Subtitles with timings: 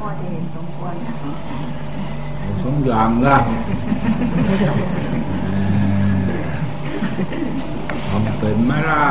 [0.00, 0.94] พอจะเห็นสมควร
[2.62, 3.36] สองอย่างละ
[8.08, 9.04] ทำเป็นไหมล่ะ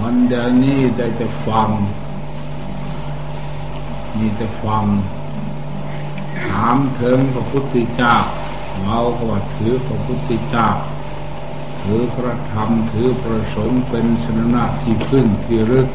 [0.00, 1.68] วันเดียวนี้ได้จะฟัง
[4.18, 4.84] มีแต่ฟัง
[6.42, 8.14] ถามถึงพระพุทธเจ้า
[8.82, 10.68] เราก็ว่าถือพระพุทธเจ้า
[11.82, 15.88] ถือพระธรรมถือประสงค์เป็นสนะที่พึ่งที่รึก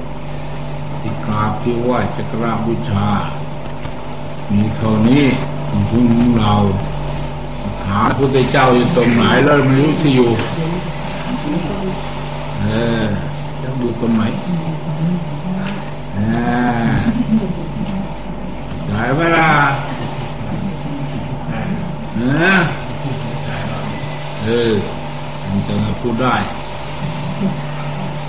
[1.06, 3.08] ที่กราบที่ไหว้จะกรบูชา
[4.52, 5.24] มีเท่านี้
[5.90, 6.06] ของ
[6.40, 6.54] เรา
[7.88, 10.32] หาพุทธเจ้าอยู่ตรงไหนแล้วไม่รู้ที่อยู่
[12.60, 12.66] เอ
[13.04, 13.06] อ
[13.62, 14.24] จะอยู่ตรงไหน
[18.88, 19.48] ได้เวลา
[22.16, 22.22] เอ
[24.44, 24.74] เออ
[25.48, 26.36] มันจะพูดได้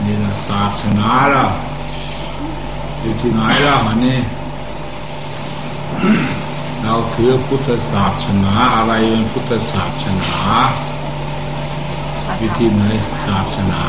[0.04, 1.50] นี่ละศาสนาแล้ว
[3.04, 4.18] อยู่ที่ไหนแล้วอันนี้
[6.82, 10.34] เราถือพุทธศาสนาอะไรเป็นพุทธศาสนา
[12.40, 12.82] วิธีไหน
[13.26, 13.82] ศาสนา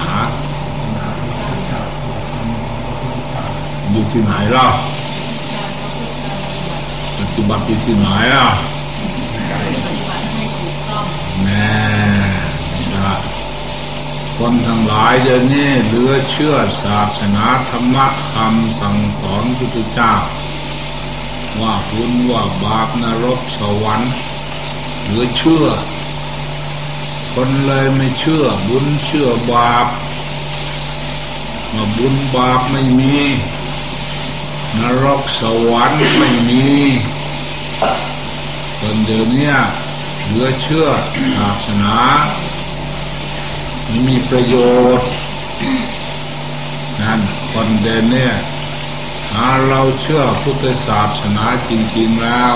[3.91, 4.67] อยู่ที่ไหนล่ะ
[7.17, 8.49] ปฏิบัติอยู่ที่ไหนอะ
[11.43, 11.67] แน่
[12.95, 13.13] นะ
[14.37, 20.13] คนทั้งหลายเดี๋ยวนี้เหลือเชื่อศาสนาธรรมะคำสั่งสอนพุทธเจ้า
[21.59, 24.13] ว่าบุญว่าบาปนรกสวรรค์
[25.03, 25.67] เหลือเชื่อ
[27.33, 29.87] คนเลยไม่เชื่อ บุญเชื่อบาป
[31.73, 33.17] มาบุญบาปไม่มี
[34.79, 36.65] นรกสวรรค์ไม่มี
[38.79, 39.51] คนเดี๋ยวนี้
[40.25, 40.87] เหลือเชื่อ
[41.35, 41.95] ศาสนา
[43.89, 44.55] ม่มีประโย
[44.99, 45.09] ชน์
[47.01, 47.19] นั่น
[47.51, 48.35] คนเดินเนี่ย
[49.31, 52.55] ถ้าเราเชื่อพุทธศาสนาจริงๆแล้ว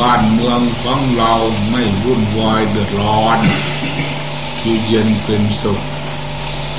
[0.00, 1.32] บ้านเมืองของเรา
[1.70, 3.38] ไม่วุ่นวายเดือดร้อน
[4.60, 5.80] อยู่เย็นเป็นสุข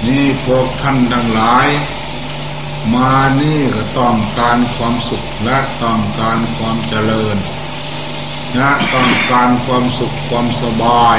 [0.06, 1.68] นี่พวกท่านทั้งหลาย
[2.94, 3.12] มา
[3.42, 7.38] นี่ก็ต้องการความสุขและต้องการความเจริญ
[8.58, 11.18] นะต้องการความสุขความสบาย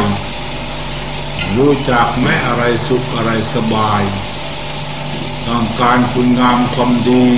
[1.57, 4.03] รู้จักไหมอะไรสุขอะไรสบาย
[5.47, 7.29] ต้องการคุณงามความดี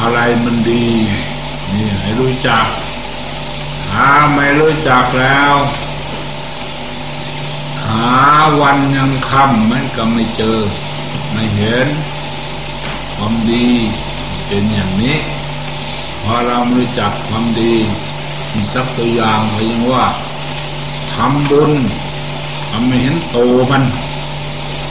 [0.00, 0.86] อะไรมันดี
[1.72, 2.66] นี่ให้รู้จัก
[3.92, 5.54] หาไม่รู้จักแล้ว
[7.84, 8.10] หา
[8.60, 10.58] วันยังค่ำมันก็ไม่เจอ
[11.32, 11.88] ไม่เห็น
[13.14, 13.68] ความดี
[14.46, 15.18] เป็นอย่างนี้
[16.22, 17.74] พอเรารู้จักความดี
[18.52, 20.06] มีสักตัวอย่างก็ยังว่า
[21.12, 21.72] ทำบุญ
[22.70, 23.38] ทำไม่เห็นโต
[23.70, 23.82] มัน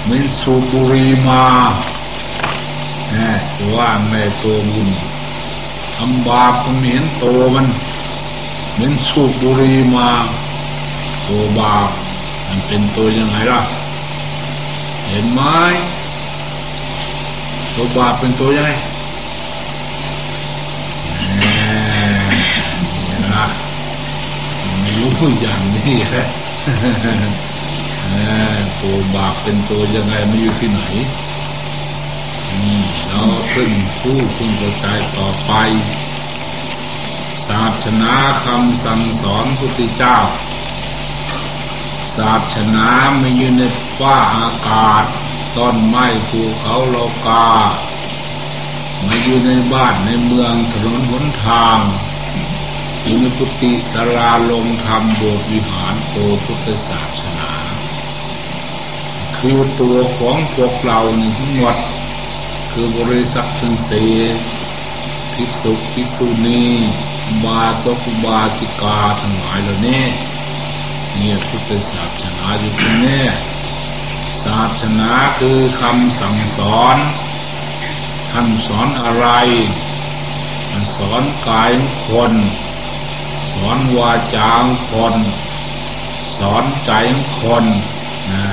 [0.04, 1.44] เหมือนสูบุรีมา
[3.10, 3.16] แหม
[3.76, 4.90] ว่าแม่ตัวบุญ
[5.96, 7.26] ทำบาปก็ไม่เห็นโต
[7.56, 7.68] มัน
[8.74, 10.10] เหมือนสูบุรีมา
[11.28, 11.90] ตัวบาป
[12.48, 13.62] มันเป็นตัวยังไงล่ะ
[15.08, 15.42] เห็นไหม
[17.76, 18.72] ตัวบาปเป็นตัวยังไง
[21.38, 23.46] เนี่ยนะ
[24.82, 25.12] ไม่รู้
[25.42, 26.26] อย่างนี้แหละ
[28.82, 30.82] ตัวบาปเป็นตัวยังไงไม่อยู่ที่ไหน
[33.08, 33.22] เรา
[33.54, 35.52] ขึ้นผู้ขึ้นกระจายต่อไป
[37.48, 38.14] ศาสนา
[38.46, 40.18] คำสั่งสอนพุทธเจ้า
[42.18, 43.64] ศาสนาไม่อยู่ใน
[43.98, 45.06] ฟ้าอากาศ
[45.58, 46.96] ต้นไม้ภูเขาโล
[47.28, 47.48] กา
[49.08, 51.78] มาอยู่ในบ้านในเมืองถนนหนทาง
[53.04, 57.35] อยู่ในกุฏิสาราลงธรรมโบสถ์วิหารโตพุทธศาสนา
[59.40, 61.78] คือตัวของพวกเรานี่ทั้งหมด
[62.72, 63.92] คือบริษัททั้งเส
[65.34, 66.64] ภิกษุภิกษุณี
[67.44, 70.04] บาสกุบาสิกาทั้งหลายเหล่านี้
[71.18, 73.24] เนี่ยพุทธศาสนาอยู่ตรงนี้
[74.44, 76.98] ศาสนาคือคำสั่งสอน
[78.32, 79.28] ท่านสอนอะไร
[80.96, 81.72] สอนกาย
[82.08, 82.34] คน
[83.52, 84.54] สอนวาจา
[84.92, 85.16] คน
[86.38, 86.92] สอนใจ
[87.40, 87.66] คน
[88.32, 88.46] นะ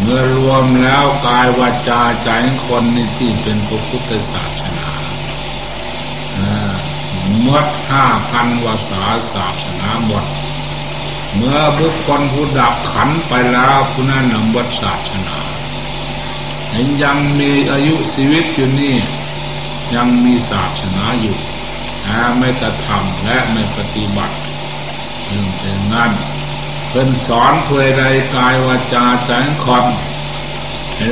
[0.00, 2.30] เมื่อรวมแล้วกายวาจาใจ
[2.64, 4.90] คนนี่ที่เป็นพระพุทธศาสนา
[7.42, 9.02] หมดห้าพันวาษา
[9.32, 10.24] ศาสนาหมด
[11.34, 15.38] เมื่อบุคคลผู้ดับขันไปแล้วผู้นั้นนำวัดศาสนา
[16.70, 18.96] เห็นยังมีอายุชีวิตอยู่นี่
[19.94, 21.36] ยังมีศาสนาอยู่
[22.38, 24.36] ไม่กระทำและไม่ปฏิบัติ
[25.30, 26.12] จึงเป็นนั้น
[26.98, 28.04] เป็นสอนเพื่อใด
[28.34, 29.32] กายวาจาใจ
[29.64, 29.84] คน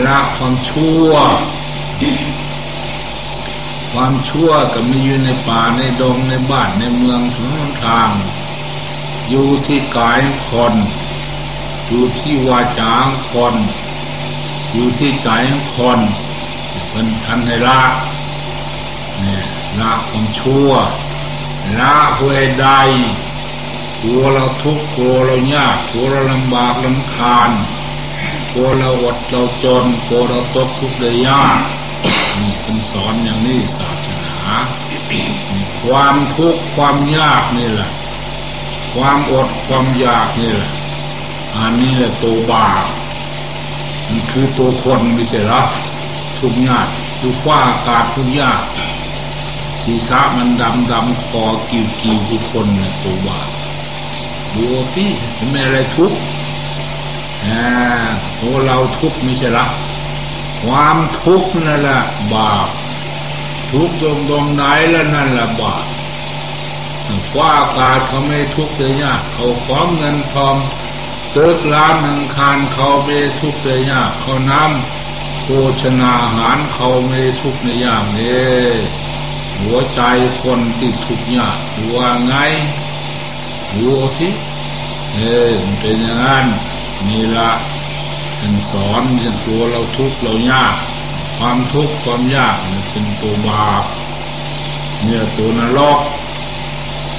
[0.06, 1.10] ละความชั่ว
[3.92, 8.10] ความชั่วก็มีอยู่ในป่าในดงในบ้านในเมืองทุกทาง
[9.28, 10.74] อยู่ที่กายคน
[11.88, 12.94] อยู่ที่วาจา
[13.32, 13.54] คน
[14.72, 15.30] อยู่ที่ใจ
[15.76, 15.98] คน
[16.90, 17.82] เป็นทันให้ละ
[19.20, 19.44] เนี่ย
[19.80, 20.70] ละความชั่ว
[21.78, 22.28] ละผู้
[22.62, 22.70] ใด
[24.06, 27.50] กลัวเราทุกข์กลัวเรายากกลัวเราลำบากลำคาญ
[28.52, 31.58] กลัวเราอดเราจนกลัวเราตกทุกข์ได้ยาก
[32.40, 34.34] นี่เป็นสอนอย่างนี้ศาสนา
[35.84, 37.90] ความทุกข์ความยากนี่แหละ
[38.94, 40.72] ความอดความยากนี่แหละ
[41.56, 42.84] อันนี้แหละตัวบาป
[44.08, 45.62] มันคือตัวคนไม่ใช่หรอ
[46.38, 46.88] ทุกยาก
[47.20, 48.62] ทุกฟ้าอากาศทุกยาก
[49.84, 53.63] ศีรษะมันดำดำคอกิ่วกิ่วทุกคนเนี่ยตัวบาป
[54.54, 55.10] ดูพี่
[55.50, 56.18] ไม่อะไรทุกข์
[57.46, 57.62] อ่า
[58.40, 59.66] ตัวเราทุกข์ไม่ใช่หรอ
[60.64, 62.00] ความทุกข์นั่นแหละ
[62.32, 62.68] บาป
[63.70, 65.84] ทุกข์ตรงตรงไหนแล้วนั่นแหละบาป
[67.32, 70.56] ฟ้าอากาศเขาไม่ทุกข์เลยเนี่ยเขาของเงินทอง
[71.32, 75.48] เติกล้านหนึ่งคานเขาไม่ทุกข์เลยเนี่ยเขาน้ำโภ
[75.82, 78.58] ชนาอาหารเขาไม่ทุกข์ในอย่างนี้
[79.60, 80.00] หัวใจ
[80.42, 81.58] คนติดทุกข์ยาก
[81.94, 82.34] ว่าไง
[83.80, 84.32] ดูที่
[85.14, 86.46] เออเป็นอย่างนั้น
[87.08, 87.50] นี่ละ
[88.38, 90.74] ท่านสอนจนตัวเราทุกข์เรายาก
[91.38, 93.84] ความทุกข์ความยากมันเป็นตัวบาป
[95.02, 96.00] เนี่ยตัวนรก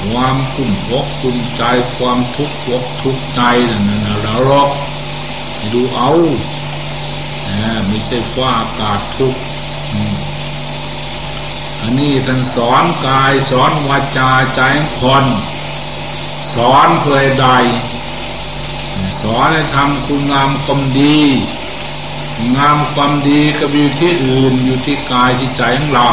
[0.03, 1.63] ความคุ้มอกคุ้มใจ
[1.97, 4.71] ความทุกข์อกทุกข์ใจนั่นนะนรก
[5.73, 6.11] ดูเอา
[7.87, 9.41] ไม่ใช่ฟ้าอากาศทุกข์
[11.81, 14.61] อันนี้ท่านสอนกายสอนวาจาใจ
[14.99, 15.25] คน
[16.55, 17.47] สอนเพื่อใด
[19.21, 21.19] สอนให้ทำคุณงามความดี
[22.57, 26.11] งามความดีก็อยู่ที่อื่นอยู่ที่กายที่ใจของเรา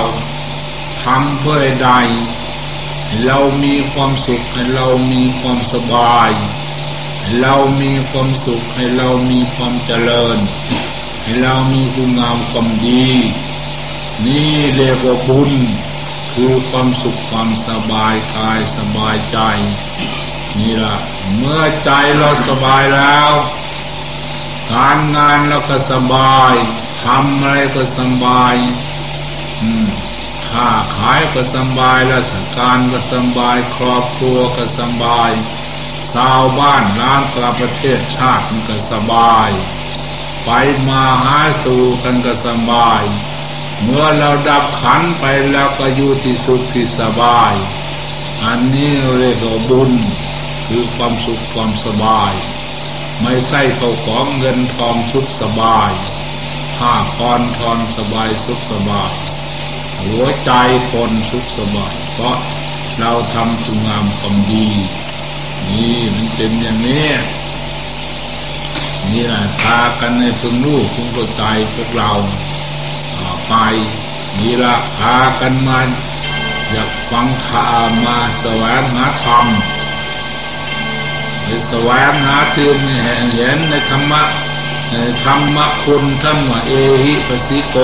[1.02, 1.90] ทำเพื่อใด
[3.24, 6.30] เรามีความสุขให้เรามีความสบาย
[7.40, 10.38] เรามีความสุขให้เรามีความเจริญ
[11.22, 13.06] ให้เรามีคุณงามความดี
[14.26, 15.52] นี่เรียกว่าบุญ
[16.32, 19.38] คือความสุขความสบายกายสบายใจ
[20.58, 20.96] นี่ละ
[21.36, 23.30] เมื่อใจเราสบายแล้ว
[24.72, 26.52] การงานเราก็สบาย
[27.04, 28.54] ทำอะไรก็สบาย
[29.60, 29.86] อืม
[30.48, 35.30] ค้าขายก็สบายราชการก็สบาย ครอบครัวก็สบาย
[36.12, 39.50] ชาวบ้านร้านกลาประเทศชาติมันก็สบาย
[40.44, 40.50] ไป
[40.88, 43.02] มาหาสู่กันก็สบาย
[43.82, 47.54] เมื่อเราดับขันไปแล้วก็อยู่ที่สุขที่สบาย
[48.44, 49.92] อันนี้เรียกว่าบุญ
[50.66, 52.32] คือความสุขความสบาย
[53.22, 55.90] ไม่ใช่เขาของเงินทองสุขสบาย
[56.76, 59.12] ผ้าคอนทอนสบายสุขสบาย
[60.02, 60.52] หัวใจ
[60.92, 62.36] คนสุขสบาย เพราะ
[63.00, 64.68] เราทำคุณงามความดี
[65.70, 67.08] นี่มันเป็นอย่างนี้
[69.12, 71.44] นี่แหละพากันในพึงรู้พึงเข้าใจ
[71.74, 72.12] พวกเรา
[73.48, 73.54] ไป
[74.38, 75.80] นี่ละพากันมา
[76.70, 77.68] อยากฟังข่า
[78.04, 79.46] มาแสวงหาธรรม
[81.68, 82.76] แสวงหาเตือน
[83.34, 84.22] เห็นในธรรมะ
[85.24, 86.72] ธรรมะคุณท่านว่าเอ
[87.04, 87.76] หิปสิโก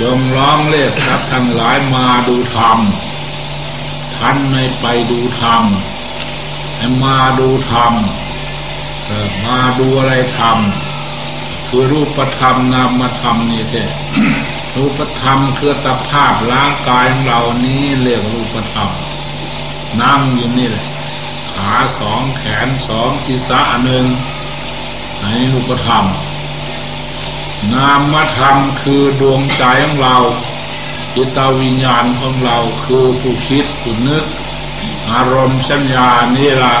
[0.00, 2.78] จงร้องเรียกทรัพย์ทั้งหลายมาดูธรรม
[4.16, 5.64] ท่านไม่ไปดูธรรม
[6.76, 7.94] ให้มาดูธรรม
[9.46, 10.58] มาดูอะไรธรรม
[11.68, 13.84] คือรูปธรรมนามธรรมนี่แท้
[14.76, 18.90] รูปธรรมคือตภาพร่างกายของเรานี้เรียกรูปธรรม
[20.00, 20.86] นั่งอยู่นี่แหละ
[21.58, 24.06] ขาสองแขนสองศีรษะหนึ่ง
[25.20, 26.04] อันนี้รูปธรรม
[27.72, 30.18] นามธรรมคือดวงใจของเรา
[31.14, 34.24] จิตวิญญาณของเราคือผู้คิดผู้นึก
[35.10, 36.76] อารมณ์สัญญานี่ละ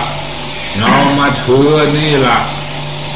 [0.78, 2.38] เรามาถือนี่ละ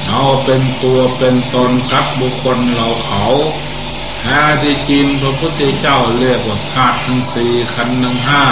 [0.07, 3.25] เราเป็นตัวเป็นตนสัตว์บุคคลเราเขา
[4.21, 8.45] แท้ที่จริงพระพุทธเจ้าเรียกว่าธาตุทั้งสี่ขันธ์ทั้งห้า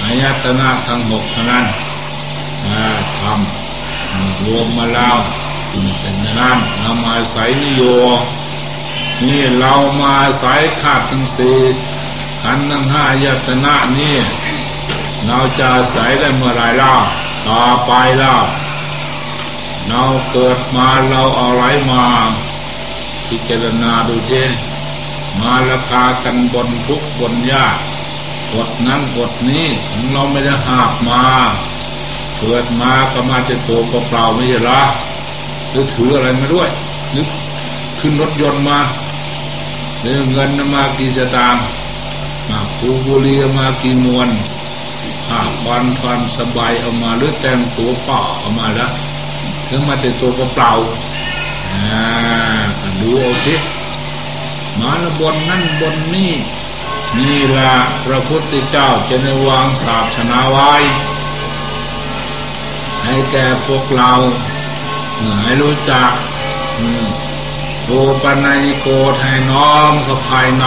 [0.00, 1.66] อายตนะทั้งหกเท่านั้น
[3.18, 5.18] ทำรวมมาแล้ว
[6.00, 7.82] เป็นนั้นเรามาใส่นิโย
[9.28, 11.58] นี่เรามาใสายขาดทั้งสี่
[12.42, 14.16] ขันทั้งห้ายตนะนี่
[15.26, 16.94] เราจะใส่ได้เมื่อไรเล่า
[17.48, 18.34] ต่อไปเล่า
[19.88, 22.04] เราเกิดมาเราเอาไรมา
[23.28, 24.32] พิจารณาดูเจ
[25.40, 27.76] มาราคากันบนทุกบนยาก
[28.52, 31.22] กดนั้นกดนี้ของเราไม่ได้หาบมา
[32.40, 34.80] เกิดมาก็มาจะโตัวเปล่าไม่ใช่หรอ
[35.70, 36.68] หรือถืออะไรมาด้วย
[37.16, 37.28] นึก
[37.98, 38.78] ขึ้นรถยนต์มา
[40.02, 41.64] เรื่องเงินมากี่สตางค์
[42.48, 44.28] มาปูบุรีมากี่มวน
[45.26, 48.92] ผ้าฟันฟันสบายเอามาหรือแต่งตัวป่าเอามาแล้ว
[49.68, 50.72] ถึงมาแต่ตัวเปล่า
[51.70, 52.62] อ่า
[53.00, 53.54] ดูเอาสิ
[54.80, 56.32] มาละบนนั่นบนนี่
[57.18, 57.72] นี่ละ
[58.04, 60.72] พระพุทธเจ้าจะในวางศาสนาไว้
[63.04, 64.12] ให้แก่พวกเรา
[65.42, 66.12] ให้รู้จัก
[67.84, 67.90] โอ
[68.22, 68.86] ปัญญโก
[69.22, 70.66] ให้น้อมเข้าภายใน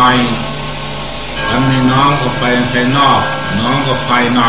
[1.49, 3.21] ทำให้น้องเข้าไปภายนอก
[3.59, 4.41] น้องก็ภายใน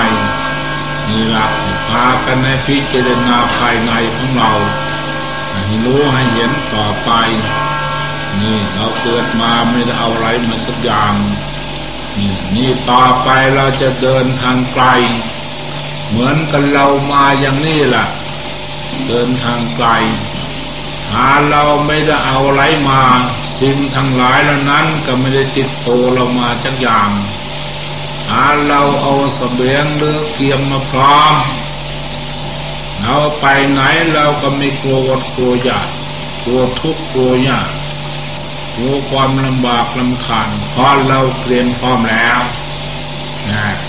[1.08, 1.46] นี่ละ
[1.88, 4.52] พากันในพิจารณาภายในของเรา
[5.50, 7.10] ให้รู้ให้เห็นต่อไป
[8.40, 11.14] นี่เราเกิดมาไม่ได้เอาอะไรมาสักอย่าง
[12.54, 14.86] นี่ต่อไปเราจะเดินทางไกล
[16.08, 18.06] เหมือนกันเรามาอย่างนี้แหละ
[19.06, 19.88] เดินทางไกล
[21.12, 23.02] หาเราไม่ได้เอาอะไรมา
[23.60, 27.10] สิ่งทั้งหลายเหล่านั้นก็ไม่ได้ติดโตเรามาจักอย่าง
[28.28, 31.34] หาเราเอาสเสบียงหรือเกียมมาพร้อม
[33.02, 33.80] เราไปไหน
[34.12, 35.88] เราก็ไม่กลัววดกลัวยาก
[36.44, 37.70] กลัวทุกข์กลัวยาก
[38.74, 42.40] กลัวความลำบากลำคาญเพราะเราเตรียมพร้อมแล้ว
[43.50, 43.87] นะ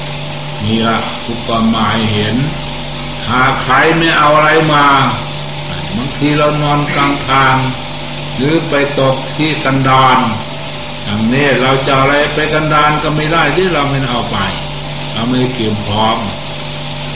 [0.63, 2.35] นี่ละทุกความหมายเห็น
[3.29, 4.87] หากใครไม่เอาอะไรมา
[5.95, 7.55] บางทีเรานอนกลางทาง
[8.35, 10.19] หรือไปตกที่กันดาน
[11.03, 14.37] อย่างนี้เราจะอะไรไปกันดานก็ไม่ได้ที่เราไม่เอาไป
[15.13, 16.17] เราไม่เกี่ยวพร้อม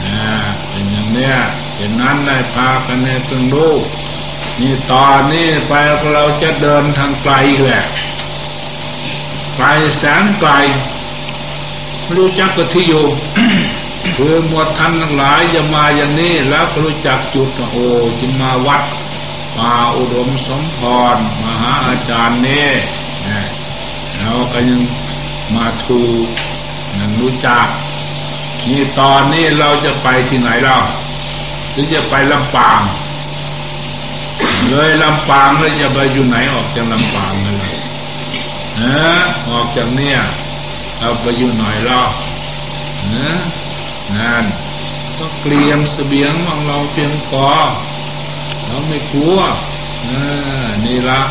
[0.05, 0.23] นะ
[0.69, 1.35] เป็นอย่างเนี้ย
[1.75, 3.75] เห็นนั้นได้พากันในเพิ่งรู้
[4.59, 5.73] นี่ตอนนี้ไป
[6.13, 7.33] เราจะเดินทางไกล
[7.63, 7.83] แหละ
[9.55, 10.51] ไกลแสนไกล
[12.17, 13.05] รู้จักก็ที่อยู่
[14.17, 17.75] คือหมวดท่านทั้งหลายจะมาอย่างนี้แล้วรู้จักจุดโอ
[18.19, 18.83] จิมาวัด
[19.57, 20.79] มาอุดมสมพ
[21.15, 22.67] รมหาอาจารย์เนี่
[24.19, 24.81] เราก็ยัง
[25.55, 26.00] มาทู
[27.00, 27.67] ยังรู้จัก
[28.69, 30.77] นี่ตอนนี้เราจะไปที่ไหนเรา
[31.72, 32.81] หรือจะไปลำปาง
[34.69, 37.72] เลยลำปางเลยจะไปอยู่ไหนออกจากลำปางเลย
[38.77, 38.81] เอ
[39.19, 40.19] อออกจากเนี่ย
[41.00, 42.00] เราไปอยู่หน่อยเรา
[43.09, 43.39] เออ
[44.15, 44.45] นั่น
[45.17, 47.45] ก็เกลียมเสบียงของเราเพียงพอ
[48.65, 49.38] เราไม่กลัว
[50.85, 51.21] นี่ละ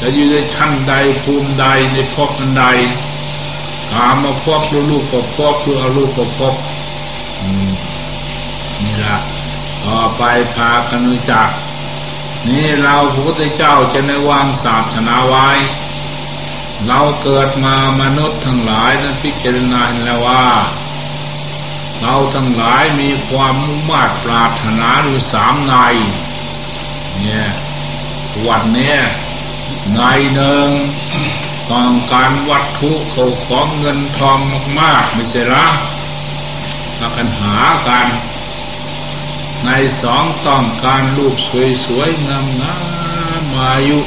[0.00, 2.64] จะอยู่ในชั้นใดภูมิใดในพบนันใด
[3.92, 6.54] หามาพบดูลูกก็พบดูเอาลูกก็พบ
[8.82, 9.16] นี่ละ
[9.84, 10.22] ต่อไป
[10.54, 11.48] พากันรู้จัก
[12.48, 15.48] นี่เราพระพุทธเจ้าจะในวางศาสนาไว้
[16.88, 20.46] เราเกิดมามนุษย์ทั้งหลายนั้นพิจารณาแล้วว่า
[22.00, 25.74] เราทั้งหลายมีความมุ่งมั่ปรารถนาอยู่สามใน
[27.20, 27.48] เนี่ย
[28.46, 28.96] วันนี้
[29.94, 30.00] ใน
[30.34, 30.68] หนึ่ง
[31.70, 34.38] ต้องการวัตถุเขาของเงินทอง
[34.80, 35.66] มาก ๆ ไม่ใช่หรอ
[36.98, 38.06] มากันหากัน
[39.64, 39.70] ใน
[40.02, 41.36] สองต้องการลูก
[41.84, 44.02] สวย ๆ งามๆมาอยู่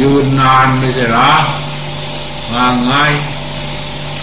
[0.00, 1.32] ยืนนานไม่ใช่หรอ
[2.52, 2.92] ว่าไง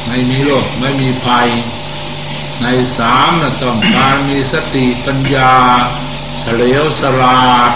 [0.08, 1.50] ไม่มีโรคไม่มีภัย
[2.62, 2.68] ใน
[2.98, 5.54] สามนะต้องการมีสติปัญญา
[6.40, 7.72] เฉลียวสลาด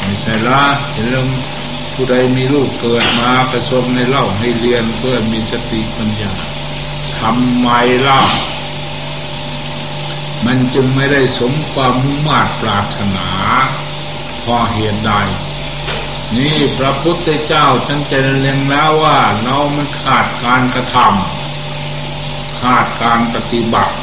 [0.00, 1.28] ไม่ใช่ละเห็นเรื่อง
[1.94, 6.32] ผู้ใดมีลูกเกิดมาประสมในเล่าให้เรียนเพื่อมีสติปัญญา
[7.18, 7.68] ทำไม
[8.08, 8.22] ล่า
[10.46, 13.28] มันจึงไม่ได้สมความมุ่งมั่นปรารถนา
[14.44, 15.12] พอเหตุใด
[16.36, 23.94] นี่พระพุทธเจ้าท่านจะเรียงแล้วว่าเรามันขาดการกระทำขาดการปฏิบัติ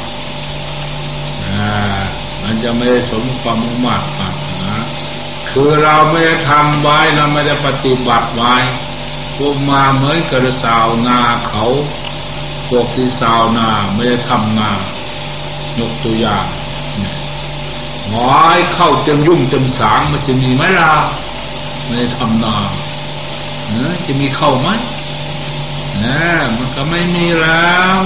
[2.42, 4.72] มันจะไม่ได้สมความมุ่งมั่นปรารถนา
[5.50, 8.56] คือเราไม่ได้ทำไว้เราไม่ได้ปฏิบัติไว้
[9.36, 11.64] พวกมาเหมือนกระสาวนาเขา
[12.68, 14.70] พวกที่สาวนาไม่ได้ทำนา
[15.78, 16.44] ยกตัวอย่าง
[18.10, 20.92] หอยเข้าเต็มยุ่งเต็มสางมันจะมีไหมล่ะ
[21.90, 22.56] ไม่ได้ทำนา
[23.70, 24.68] เนอจะมีเข้าไหม
[26.02, 26.20] นะ
[26.56, 28.00] มันก็ไม่มีแล้ว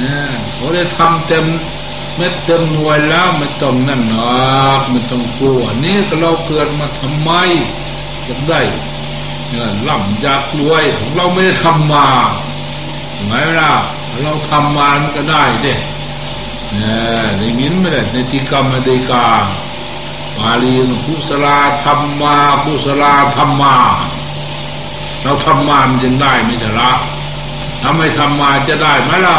[0.00, 0.16] นะ
[0.52, 1.44] เขาได้ทำเต็ม
[2.16, 7.30] เม็ดเต็มหน่วยแล้วไม่ต้องนั่นหรอกไม่ต้องกลัวนี่ก็เราเกิดมาทำไม
[8.26, 8.60] จะได้
[9.50, 12.08] เงินล่ำอยากรวยของเราไม่ได้ทำมา
[13.26, 13.72] ไหมล่ะ
[14.22, 15.74] เราทำมามันก็ได้เด้
[16.72, 19.26] เนี่ยได้ยินไหมล่ะในติกรรมดีกา
[20.38, 20.74] บาลี
[21.06, 23.76] กุศลาธรรมากุศลาธรรมา
[25.22, 26.92] เราทำมามันจึงได้ไม่ใช่ละ
[27.80, 29.38] ถ้าไม่ทำมาจะได้ไหมเรา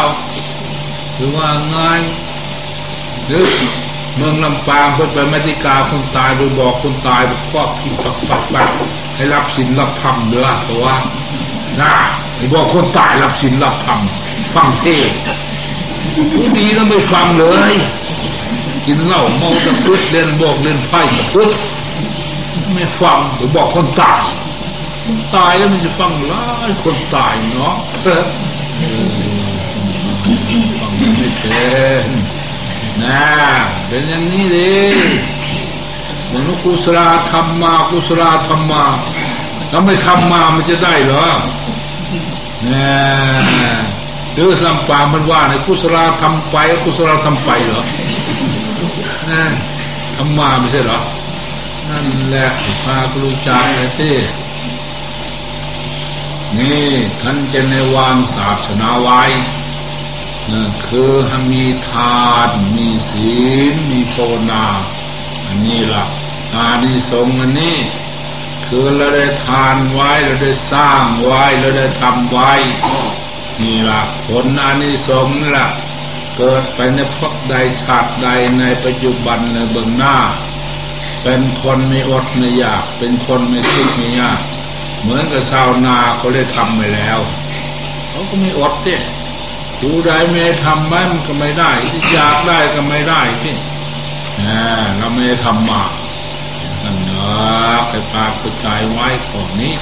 [1.16, 1.76] หรือว่าไง
[3.26, 3.46] หรือ
[4.16, 8.68] เมืองลำปางเพื่อไปมติกาคนตายไปบอกคนตายครอที่ปักปักปัก
[9.16, 10.86] ให้รับศีลรับธรรมเด้อตัว
[11.80, 11.92] นะ
[12.36, 14.00] ไอ้บอกคนตายรับศีลรับธรรม
[14.54, 15.10] ฟังเทศ
[16.34, 17.74] ผู้ดีก็ไม่ฟังเลย
[18.86, 21.50] กินเหล้าเมาตะพุดเล่นบอกเล่นไพ่ตะพุด
[22.72, 24.20] ไม่ฟังหรือบอกคนตาย
[25.04, 27.76] คนตายแล้วมันจะฟังร้ายคนตายเนาะ
[30.80, 31.64] ฟังไม่เป็
[32.04, 32.06] น
[33.02, 33.22] นะ
[33.88, 34.58] เป็นอย่างนี้เล
[34.92, 34.96] ย
[36.32, 36.98] มนุกุศล
[37.30, 38.84] ธรรมมากุศลธรรมมา
[39.70, 41.26] ถ้าไม่ทำมามันจะได้เหรอ
[42.64, 42.86] เนี่
[43.72, 43.76] ย
[44.32, 47.84] หรือลำปามันว่าในกุศลทำไปกุศลทำไปเหรอ
[49.30, 49.44] นะ
[50.14, 51.00] ทำมาไม่ใช่เหรอ
[51.90, 52.48] นั่นแหละ
[52.82, 54.16] พาครูจารย์ที่
[56.58, 56.88] นี่
[57.22, 59.22] ท่านจะในวางศาสนาไว้
[60.86, 61.12] คือ
[61.52, 63.34] มีทานมีศี
[63.72, 64.64] ล มีภาวนา
[65.46, 66.04] อันนี้ละ
[66.54, 67.78] อานิสงส์อันนี้
[68.66, 72.52] คือเราได้ทานไว้เราได้สร้างไว้เราได้ทำไว้
[73.60, 75.66] นี่ละผลอานิสงส์ละ
[76.36, 78.28] เกิดไปในพวกใดชาติใด
[78.60, 80.16] ในปัจจุบันในเบื้องหน้า
[81.24, 84.40] เป็นคนไม่อดไม่อยาก เป็นคนไม่ทุกข์ไม่ยาก
[85.02, 87.18] เหมือนกับชาวนาเขาได้ทำไปแล้ว
[88.10, 89.02] เขาก็ไม่อดเนี่ย
[89.80, 91.72] ผู้ใดไม่ทำไมันก็ไม่ได้
[92.12, 93.56] อยากได้ก็ไม่ได้ที่
[94.96, 95.82] เราไม่ได้ทำมา
[96.82, 99.74] นั่นเนาะไปปากกระจายไว้ของนี้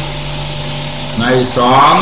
[1.21, 1.25] ใน
[1.57, 1.95] สอง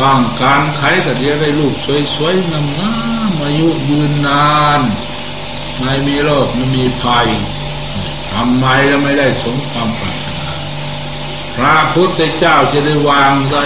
[0.00, 1.74] ต้องการใครก็จะได้ลูก
[2.14, 2.62] สวยๆงา
[3.28, 4.80] มๆอายุยืนนาน
[5.80, 7.28] ไม่มีโรคไม่มีภัย
[8.32, 10.52] ทำไมแล้วไม่ได้สมความปรารถนา
[11.56, 13.64] พระพุทธเจ้าจะได้วางได้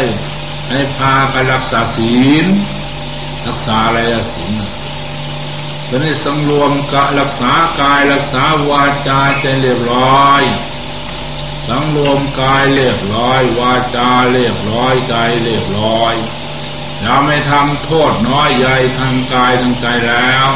[0.70, 2.46] ให้พาไปรักษาศีล
[3.46, 3.98] รักษาอะไร
[4.34, 4.52] ศีล
[5.88, 10.42] จะได้สังรวมกะรักษากายรักษาวาจาใจเรียบร้อย
[11.66, 15.14] สังรวมกายเรียบร้อย วาจาเรียบร้อยใจ
[15.44, 16.14] เรียบร้อย
[17.00, 20.48] อย่าไม่ทำโทษน้อยใหญ่ทางกายทางใจแล้ว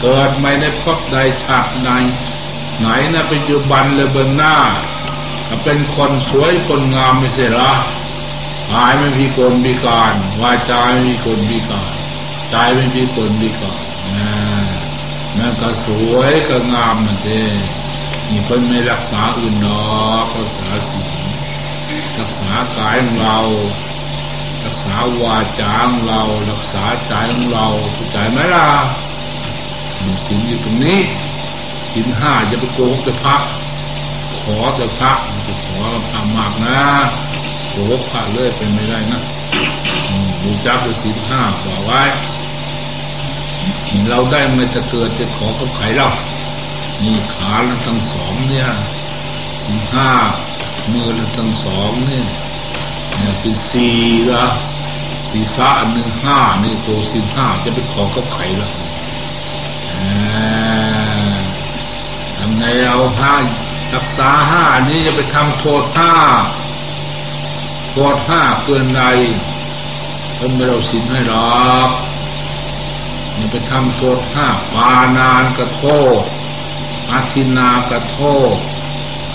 [0.00, 1.90] เกิดไม่ได้พบใดชาติใด
[2.78, 4.56] ไหนนะปัจจุบันเลยเบื้องหน้า
[5.64, 7.72] เป็นคนสวยคนงามไม่เสียละ
[8.72, 11.92] หายไม่มีคนมีการ วาจาไม่มีคนมีการ
[12.50, 13.82] ใจไม่มีคนมีการ
[15.38, 17.44] นั่นก็สวยก็งามมันเด้
[18.32, 21.08] นี่เพิ่นไม่รักษาอื่นดอกรักษาศีล
[22.18, 23.38] รักษากายของเรา
[24.64, 28.68] รักษาวาจาของเรา รักษาใจของเราเข้าใจไหมล่ะ
[30.26, 31.00] ศีลอยู่ตรงนี้
[31.92, 33.42] ศีลห้าจะไปโกงจะพัก
[34.42, 35.18] ขอจะพัก
[35.48, 36.78] จะขอทำมากนะ
[37.70, 39.22] โกหกพระเลยเป็นไม่ได้นะ
[40.42, 42.02] ดูจับศีลห้าบอกไว้
[44.08, 46.08] เราได้มาจะเกิดจะขอเขาไขเรา
[47.02, 48.68] นี่ขาละทั้งสองเนี่ย
[49.60, 50.10] สี่ห้า
[50.92, 52.26] มือละทั้งสองเนี่ย
[53.16, 53.98] เนี่ยเป็นสี่
[54.32, 54.44] ละ
[55.28, 58.70] สี่สาหนึ่งห้านี่ตัวสี่ห้าจะไปขอเขาไขเรา
[62.36, 63.34] ทำไงเอาห้า
[63.94, 66.14] รักษาห้านี้จะไปทำโทษห้า
[67.92, 69.02] โทษห้าเกินใด
[70.34, 71.90] เพิ่นไม่เราสินให้หรอก
[73.34, 75.84] อย่าไปทำโทษห้าปานานกระโท
[76.20, 76.22] ษ
[77.10, 78.16] อาทินากะโท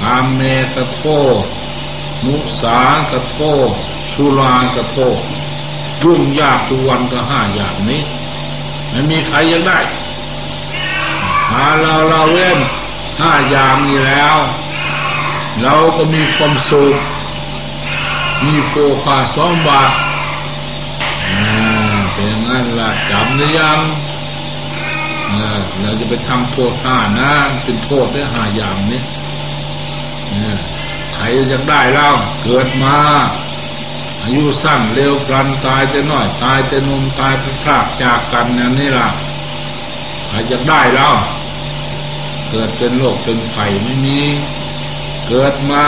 [0.04, 0.40] อาเม
[0.76, 1.02] กะโท
[2.26, 2.80] มุสา
[3.12, 3.38] กะโท
[4.14, 5.20] สุรากะโทษ
[6.02, 8.02] ยุ่งยากทุกวันก็ห้าอย่างนี้
[8.90, 9.80] ไม่มีใครยังได้
[11.52, 12.60] หาเราเราเล่น
[13.22, 14.38] ห้าอย่างนี้แล้ว
[15.62, 16.98] เราก็มีความสุข
[18.46, 19.92] มีโภคาสองบาท
[22.14, 23.80] เป็นงั้นละจำหรือยัง
[25.82, 27.32] เราจะไปทำโทษห้านะ
[27.64, 29.02] เป็นโทษได้ห้าอย่างนี้
[31.14, 32.10] ใครจะได้เล่า
[32.44, 32.98] เกิดมา
[34.24, 39.10] อายุสั้นเร็วกรันตายจะน้อยตายจะนุ่มตายพลาดจากกันนั่นนี่ล่ะ
[40.28, 41.12] ใครจะได้เล่า
[42.50, 44.20] เกิดเป็นโรคเป็นไข่ไม่มี
[45.28, 45.86] เกิดมา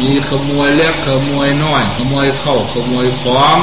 [0.00, 3.56] มีขโมยเล็กขโมยน้อย ขโมยเข้าขโมยของ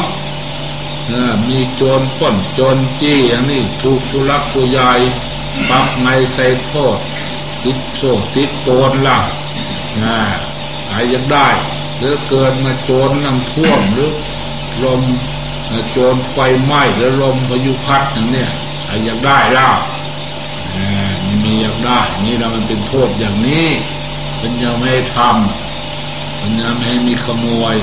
[1.47, 4.91] มีโจรป้นโจรจี้อย่างนี้ถูกทุลักผู้ใหญ่
[5.69, 6.97] ปักในใส่โทษ
[7.63, 9.19] ติดโซ่ติดโจรล่ะ
[10.03, 10.17] นะ
[10.87, 11.47] ใครยังได้
[11.97, 14.11] หรือเกิดมาโจรน้ำท่วมหรือ
[14.83, 15.01] ลม
[15.91, 18.49] โจรไฟไหม้หรือลมพายุพัดอย่างเนี้ย
[18.85, 19.69] ใครยังได้ล่ะ
[21.43, 23.67] มีอยากได้ นี่เรามันเป็นโทษอย่างนี้
[24.39, 27.75] เป็นยังไม่ทำเป็นยังไม่มีขโมย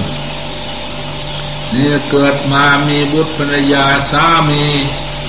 [1.74, 4.64] นี่เกิดมามีบุตรภรรยาสามี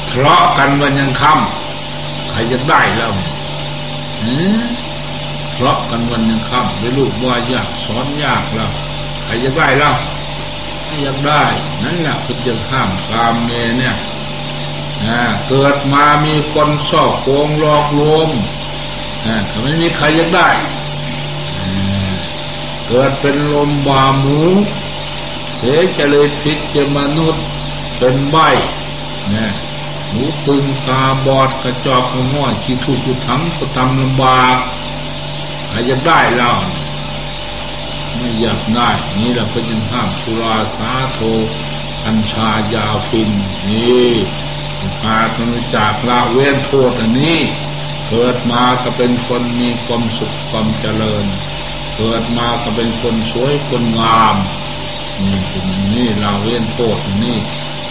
[0.09, 3.11] ทะเลาะกันวันยังค่ำใครจะได้แล้ว
[4.21, 8.71] ใเพราะกันวันหนึ่งค่ำได้ลูกว่ายากสอนยากแล้ว
[9.23, 9.95] ใครจะได้แล้ว
[10.85, 11.43] ไม่อยากได้
[11.83, 13.95] นั่นแหละคือจะห้ามกามเมเนี่ย
[15.47, 18.29] เกิดมามีคนชอบโกงหลอกลวง
[19.49, 20.49] ถ้าไม่มีใครอยากได้
[22.87, 24.39] เกิดเป็นลมบาหมู
[25.59, 25.63] เส
[25.97, 27.43] จเลยพิษจะมนุษย์
[27.97, 28.37] เป็นใบ
[29.35, 29.49] นะ
[30.11, 34.57] หูตึงตาบอดกระจอกกระง่อยขี้ทุกข์ทั้งก็ทำลำบาก
[35.67, 36.53] ใครจะได้เล่า
[38.15, 41.19] ไม่อยากได้ นี่แหละก็ยังห้ามสุราสาโท
[42.05, 43.31] อัญชายาฟิน
[43.67, 44.09] นี่
[45.01, 47.39] พาตนจากละเว้นโทษอันนี้
[48.09, 51.25] เกิดมาก็เป็นคนมีความสุขความเจริญ
[51.97, 54.35] เกิดมาก็เป็นคนสวยคนงาม
[55.21, 55.37] นี่
[55.93, 57.37] นี่เราเว้นโทษนี่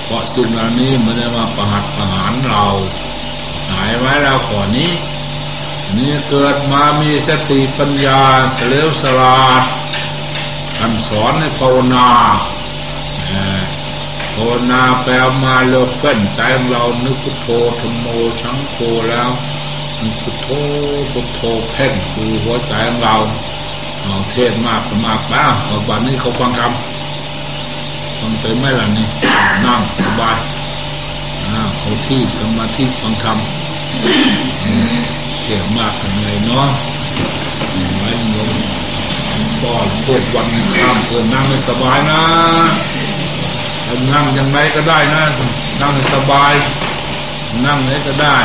[0.04, 2.64] เพราะสิ่งเหล่านี้มันจะมาประหัตประหารเรา
[3.70, 4.92] หายไว้แล้วขอนี้
[5.96, 8.20] นี่เกิดมามีสติปัญญา
[8.54, 9.62] เสลียวสลาด
[10.78, 12.08] คำสอนในภาวนา
[14.34, 15.12] ภาวนาแปล
[15.44, 17.48] มาเลิกเฟ้นใจของเรานึกพุทโธ
[17.80, 18.06] ธรรมโม
[18.40, 18.76] ชังโฆ
[19.10, 19.30] แล้ว
[19.98, 20.48] มันพุทโธ
[21.12, 23.16] พุทโธเพ่งคือหัวใจของเรา
[24.02, 25.54] เอาเทศมากมากบ้าง
[25.88, 26.97] วันนี้เขาฟังคำ
[28.18, 29.06] ฟังไปไม่ล่ะนี่
[29.66, 30.38] นั่งสบาย
[31.78, 33.38] เขาที่สมาธิฟังธรรม
[35.40, 36.68] เขี่ยมากกันเลยเนาะ
[37.98, 38.52] ไว้ลง
[39.62, 42.22] ก็โทษวันข้ามเพื่อนั่งไม่สบายนะ
[44.12, 45.24] นั่งยังไงก็ได้นะ
[45.80, 46.54] นั่งสบาย
[47.64, 48.36] นั่งไหนก็ได้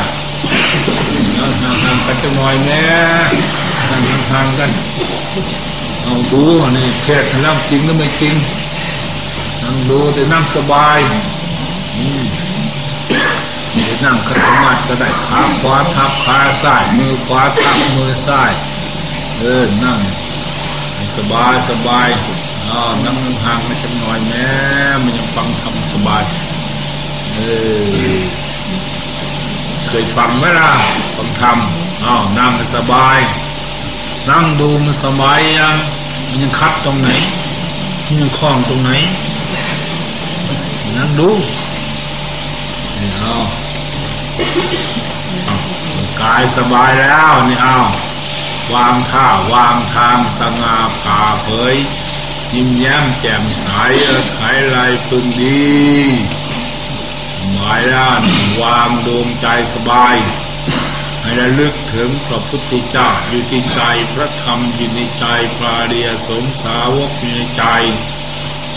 [1.38, 1.50] นั่ง
[1.82, 2.84] ห่างกันจะหน่อยแน่
[3.90, 4.70] นั่งห่างๆกัน
[6.02, 6.42] เอาดู
[6.76, 8.34] นี่เทศแล้วจริงหรือไม่จริง
[9.64, 10.98] นั่งดูแต่นั่งสบาย
[13.88, 18.52] จะนั่งขัดมาธิก็ได้ขาขวาทับขาซ้ายมือขวาทับมือซ้าย
[19.38, 19.98] เออนั่ง
[21.16, 22.08] สบายสบาย
[22.68, 24.46] อ๋อนั่งห่างไม่จังหน่อยแม่
[25.02, 26.22] มันยังฟังทำสบาย
[27.34, 27.40] เอ
[28.16, 28.20] อ
[29.88, 30.70] เคยฟังไหมล่ะ
[31.16, 33.18] ฟังทำอ๋อนั่งสบาย
[34.30, 35.76] นั่งดูมันสบายยัง
[36.28, 37.08] มันยังคัดตรงไหน
[38.06, 38.90] มันยังคล้องตรงไหน
[40.96, 41.30] นั่งดู
[43.00, 43.36] นี่เอา
[46.22, 47.78] กายสบายแล้วนี่เอา
[48.74, 51.76] วางท่าวางทางสง่าผ่าเผย
[52.54, 53.66] ยิ้มแย้มแจ่มใส
[54.34, 54.40] ไข
[54.74, 55.64] ลายพึงดี
[57.52, 58.22] หมายด้าน
[58.60, 60.16] วางดวงใจสบาย
[61.22, 63.80] ให้ระลึกถึงพระพุทธเจ้าอยู่ที่ใจ
[64.12, 65.24] พระธรรมอยู่ในใจ
[65.56, 67.64] พระเดียสงสาวกอยู่ในใจ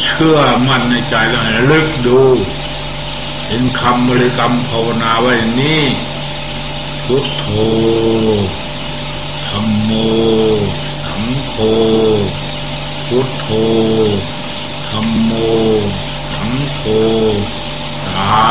[0.03, 2.19] เชื่อมั่นในใจแล้วให้ลึกดู
[3.47, 5.83] เห็นคำบริกรรมภาวนาไว้อย่างนี้
[7.05, 7.45] พุทโธ
[9.47, 9.91] ธรรมโม
[11.03, 11.53] สังโฆ
[13.07, 13.47] พุทโธ
[14.89, 15.31] ธรรมโม
[16.29, 16.81] สังโฆ
[18.03, 18.41] สา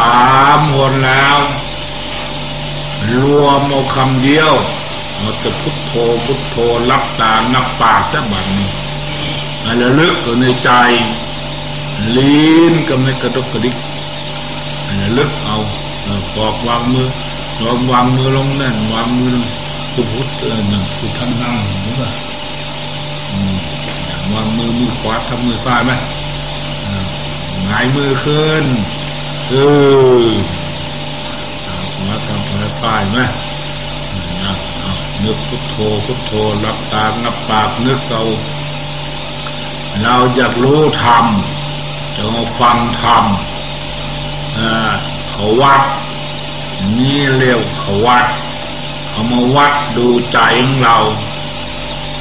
[0.58, 1.38] มคนแล้ว
[3.22, 4.52] รวมเอาคำเดียว
[5.18, 5.92] เราจะพุทโธ
[6.24, 6.56] พุทโธ
[6.90, 8.70] รับตานับปากซะบัดนี้
[9.80, 10.70] ระลึกอยู่ในใจ
[12.16, 12.40] ลี
[12.72, 13.76] นก็ไม่กระดกกระดิก
[15.18, 15.56] ลึกเอา
[16.34, 17.08] ปอกวางมือ
[17.64, 19.36] ลองวางมือลงนั่นวางมือ
[19.92, 22.10] พุทพุทเออนั่นพุทท่านนั่งหรือเปล่า
[24.32, 25.92] วางมือมือขวาทำมือซ้ายไหม
[27.64, 28.64] หงายมือขึ้น
[29.48, 29.54] เอ
[30.26, 30.30] อ
[31.94, 33.18] ขวาทำมือซ้ายไหม
[35.24, 36.32] นึกพุทโธพุทโธ
[36.64, 38.24] รับตางับปากนึกเอา
[40.02, 41.26] เราอยากรู้ธรรม
[42.16, 43.24] จะมาฟังธรรม
[45.30, 45.82] เขาวัด
[46.98, 48.26] นี่เรียกเขาวัด
[49.08, 50.98] เขามาวัดดูใจของเรา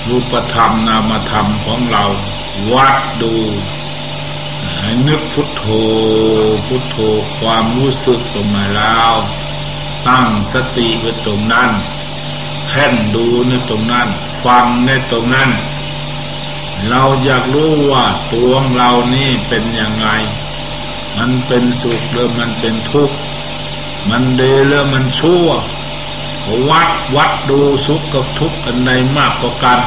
[0.07, 2.05] รูปธรรมนามธรรมของเรา
[2.73, 3.35] วัดดู
[4.77, 5.63] ให้นึกพุทโธ
[6.67, 6.97] พุทโธ
[7.37, 9.13] ความรู้สึกตรงไหนแล้ว
[10.07, 11.71] ตั้งสติไว้ตรงนั้น
[12.69, 14.07] แค่นดูในตรงนั้น
[14.45, 15.49] ฟังในตรงนั้น
[16.89, 20.07] เราอยากรู้ว่าตัวของเรานี่เป็นยังไง
[21.17, 23.15] มันเป็นสุขหรือมันเป็นทุกข์
[24.09, 25.47] มันดีหรือมันชั่ว
[26.69, 29.79] วัดวัดดูสุขกับทุกข์กันใดมากกว่ากัน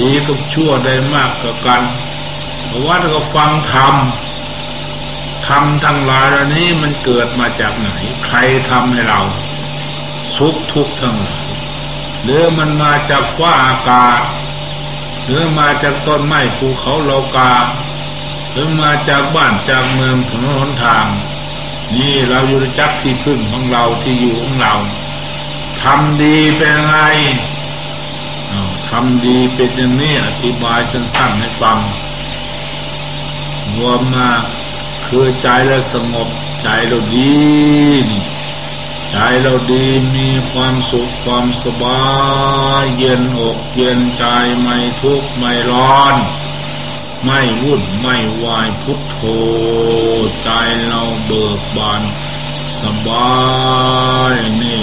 [0.00, 1.82] ดีกับชั่วได้มากกว่ากัน
[2.86, 3.94] วัดก็ฟังธรรม
[5.48, 7.88] ธรรมทั้งหลายอันนี้มันเกิดมาจากไหน
[8.26, 8.36] ใคร
[8.70, 9.20] ทำให้เรา
[10.36, 11.46] สุขทุกข์ทั้งหลาย
[12.22, 14.20] หรือมันมาจากฟ้าอากาศ
[15.26, 17.52] หรือมาจากต้นไม้ภูเขาโลกา
[18.52, 21.06] หรือมาจากบ้านจากเมืองถนนหนทาง
[21.94, 24.74] นี่เราอยู่จักที่พึ่งของเราที่อยู่ของเรา
[25.82, 26.96] ทำดีเป็นไง
[28.88, 31.78] ทำดีเป็นอย่างนี้อธิบายสั้นๆให้ฟัง
[33.76, 34.30] รวมมา
[35.06, 36.28] คือใจเราสงบ
[36.62, 37.32] ใจเราดี
[38.10, 38.22] นี่
[39.10, 39.86] ใจเราดี
[40.16, 42.04] มีความสุขความสบา
[42.82, 44.24] ยเย็นอกเย็นใจ
[44.60, 46.14] ไม่ทุกข์ไม่ร้อน
[47.24, 49.18] ไม่วุ่นไม่วายพุทโธ
[50.42, 50.50] ใจ
[50.86, 52.02] เราเบิกบาน
[52.80, 53.34] สบา
[54.34, 54.82] ยนี่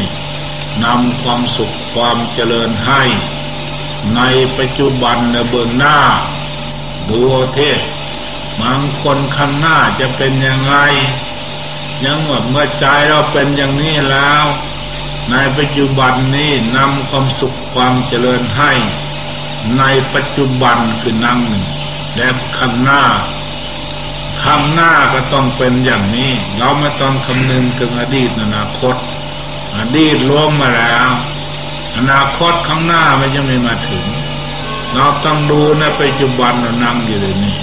[0.84, 3.04] นำความสุขความเจริญให้
[4.16, 4.22] ใน
[4.58, 6.00] ปัจจุบันในเบื้องหน้า
[7.10, 7.20] ดู
[7.54, 7.82] เทศ
[8.62, 10.76] บางคนข้างหน้าจะเป็นยังไง
[12.06, 14.46] ยังว่าเมื่อใจเราเป็นอย่างนี้แล้ว
[15.32, 18.74] ในปัจจุบันนี้นำความสุขความเจริญให้
[19.78, 19.84] ใน
[20.14, 21.66] ปัจจุบันคือนำหนึ่ง
[22.18, 23.04] และข้างหน้า
[24.44, 28.96] ข้างหน้าก็ต้องเป็นอย่างนี้ เราไม่ต้องคำนึงถึงอดีตอนาคต
[29.78, 31.10] อดีตล่วงมาแล้ว
[31.98, 34.06] อนาคตข้างหน้ามันยังไม่มาถึง
[34.96, 37.58] เราต้องดูในปัจจุบันเรานั่งอยู่เลยนี่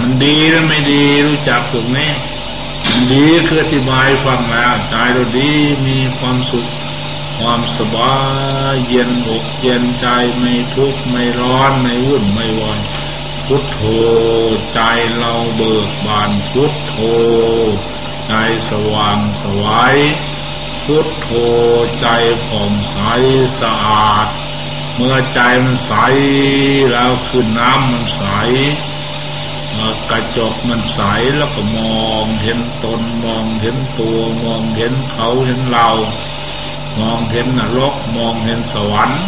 [0.00, 2.31] มันดีหรือไม่ดีรู้จักตรงนี้มัน
[3.12, 5.50] ดีคืออธิบายฟังแล้วใจเราดี
[5.86, 6.68] มีความสุข
[7.38, 8.16] ความสบา
[8.72, 10.06] ยเย็นอกเย็นใจ
[10.38, 12.80] ไม่ทุกข์ไม่ร้อนไม่วุ่นไม่วาย
[13.46, 13.80] พุทโธ
[14.72, 14.80] ใจ
[15.16, 16.96] เราเบิกบานพุทโธ
[18.26, 18.32] ใจ
[18.68, 19.96] สว่างสวาย
[20.84, 21.28] พุทโธ
[22.00, 22.06] ใจ
[22.46, 22.98] ผ่องใส
[23.60, 24.28] สะอาด
[24.96, 25.92] เมื่อใจมันใส
[26.92, 28.22] แล้วคือน้ำมันใส
[30.10, 31.00] กระจกมันใส
[31.36, 35.88] แล้วก็มองเห็นตนมองเห็นตัวมองเห็นเขาเห็นเรา
[37.00, 39.22] มองเห็นนรกมองเห็นสวรรค์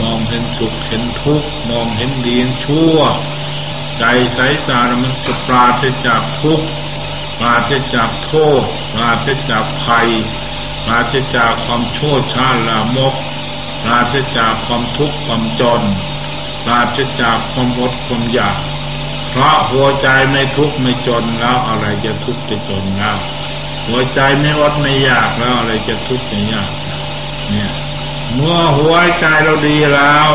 [0.00, 2.96] มองเห็นสุขเห็นทุกข์มองเห็นดีนชั่ว
[3.98, 6.66] ใจใสสารมันจะปราศจากทุกข์
[7.38, 10.08] ปราศจากโทษปราศจากภัย
[10.84, 13.14] ปราศจากความโชดชาลามก
[13.82, 15.82] ปราศจากความทุกข์ความจน
[16.64, 18.56] ปราศจากความอดความอยาก
[19.32, 23.18] เพราะหัวใจไม่ทุกข์ไม่จนแล้วอะไรจะทุกข์จะจนแล้ว
[23.86, 26.70] หัวใจไม่อดไม่อยากแล้วอะไรจะทุกข์จะยาก
[27.50, 27.72] เนี่ย
[28.34, 30.30] เมื่อหัวใจเราดีแล้ว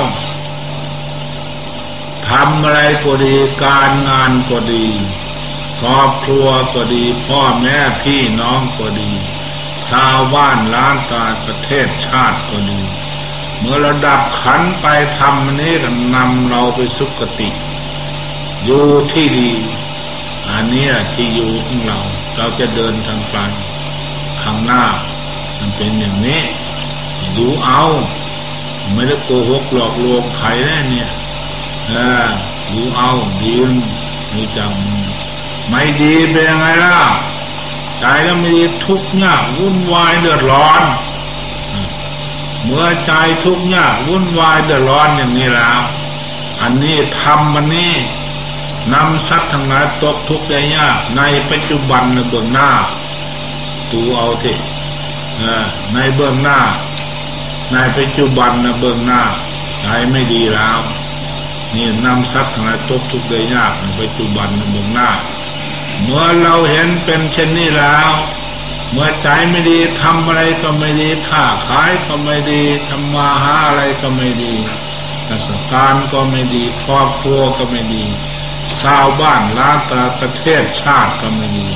[2.30, 4.86] ทำอะไรก็ดีการงานก็ดี
[5.80, 9.12] ครอบครัวก็ดี พ่อแม่พี่น้องก็ดี
[9.90, 12.82] ชาวบ้านล้านตาประเทศชาติก็ดี
[13.60, 14.86] เมื่อระดับขันไป
[15.18, 15.74] ทำนี้
[16.16, 17.50] นำเราไปสุคติ
[18.70, 19.52] อยู่ที่ดี
[20.50, 22.00] อันนี้ที่อยู่ของเรา
[22.36, 23.38] เราจะเดินทางไป
[24.42, 24.84] ข้างหน้า
[25.60, 26.42] มันเป็นอย่างนี้
[27.38, 27.84] ดูเอา
[28.94, 31.10] ไม่ได้โกหกหลอกลวงใครแน่เนี่ย
[32.72, 33.56] ดูเอาดี
[34.34, 34.72] ดูจัง
[35.70, 36.98] ไม่ดีเป็นยังไงล่ะ
[38.00, 40.84] ใจแล้วไม่ดีทุกข์ยากวุ่นวายเดือดร้อน
[42.64, 43.12] เมื่อใจ
[43.44, 45.82] ทุกข์ยากวุ่นวายเดือดร้อนอย่างนี้แล้ว
[46.62, 47.94] อันนี้ทำมันนี่
[48.94, 51.22] นำสัตว์ทั้งหลายตกทุกข์ได้ยากใน
[51.52, 52.70] ปัจจุบันในเบื้องหน้า
[53.92, 54.60] ตูเอาเถอะ
[55.94, 56.60] ในเบื้องหน้า
[57.72, 59.22] ในปัจจุบันนะเบื้องหน้า
[59.82, 60.80] ใจไม่ดีแล้ว
[61.76, 65.10] นี่นำทรัพย์ทั้งหลายตกทุกข์ได้ยากในปัจจุบันในเบื้องหน้า
[66.04, 68.10] เมื่อเราเห็นเป็นเช่นนี้แล้ว
[68.92, 74.54] เมื่อใจไม่ดีทำอะไรก็ไม่ดีค้าขายก็ไม่ดีทำมาหาอะไรก็ไม่ดี
[75.74, 78.04] การก็ไม่ดีครอบครัวก็ไม่ดี
[78.82, 81.68] ชาวบ้านล้านตาประเทศชาติก็ไม่ดี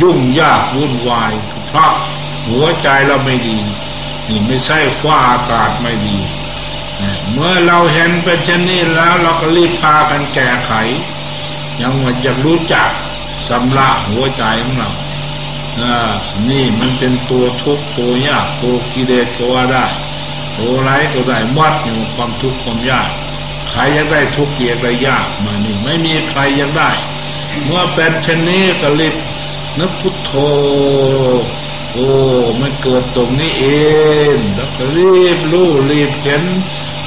[0.00, 1.32] ยุ่งยากวุ่นวาย
[1.68, 1.92] เพราะ
[2.48, 3.58] หัวใจเราไม่ดี
[4.28, 6.18] นี่ไม่ใช่ฟ้าอากาศไม่ดี
[7.32, 10.72] เมื่อเราเห็นเป็นเช่นนี้แล้วเราก็รีบพากันแก้ไข
[11.80, 12.90] ยังว่าจะรู้จัก
[13.48, 14.90] สำลักหัวใจของเรา
[15.80, 16.12] อ่า
[16.50, 19.86] นี่มันเป็นตัวทุกข์ตัวยากตัวกิเลสตัวได้
[20.58, 23.08] ตัวไรก็ได้มัดอยู่ความทุกข์ความยาก
[23.70, 26.90] ใครยังได้ทุกเกียรติยากมานี่ ไม่มีใครยังได้
[27.64, 29.14] เมื่อเป็นเช่นนี้ก็รีบ
[29.78, 30.32] นึกพุทโธ
[31.92, 32.08] โอ้
[32.60, 33.66] มันเกิดตรงนี้เอ
[34.34, 36.44] งแล้วก็รีบรู้รีบเห็น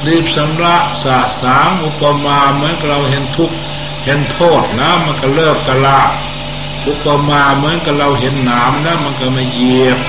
[0.07, 3.51] รีบสำระสะสางอุปมาเหมือนเราเห็นทุก
[4.05, 6.01] เห็นโทษนะมันก็เลิกกะลา
[6.87, 9.99] อุปมาเหมือนกับเราเห็นหนามนะมันก็ไม่เหยียบ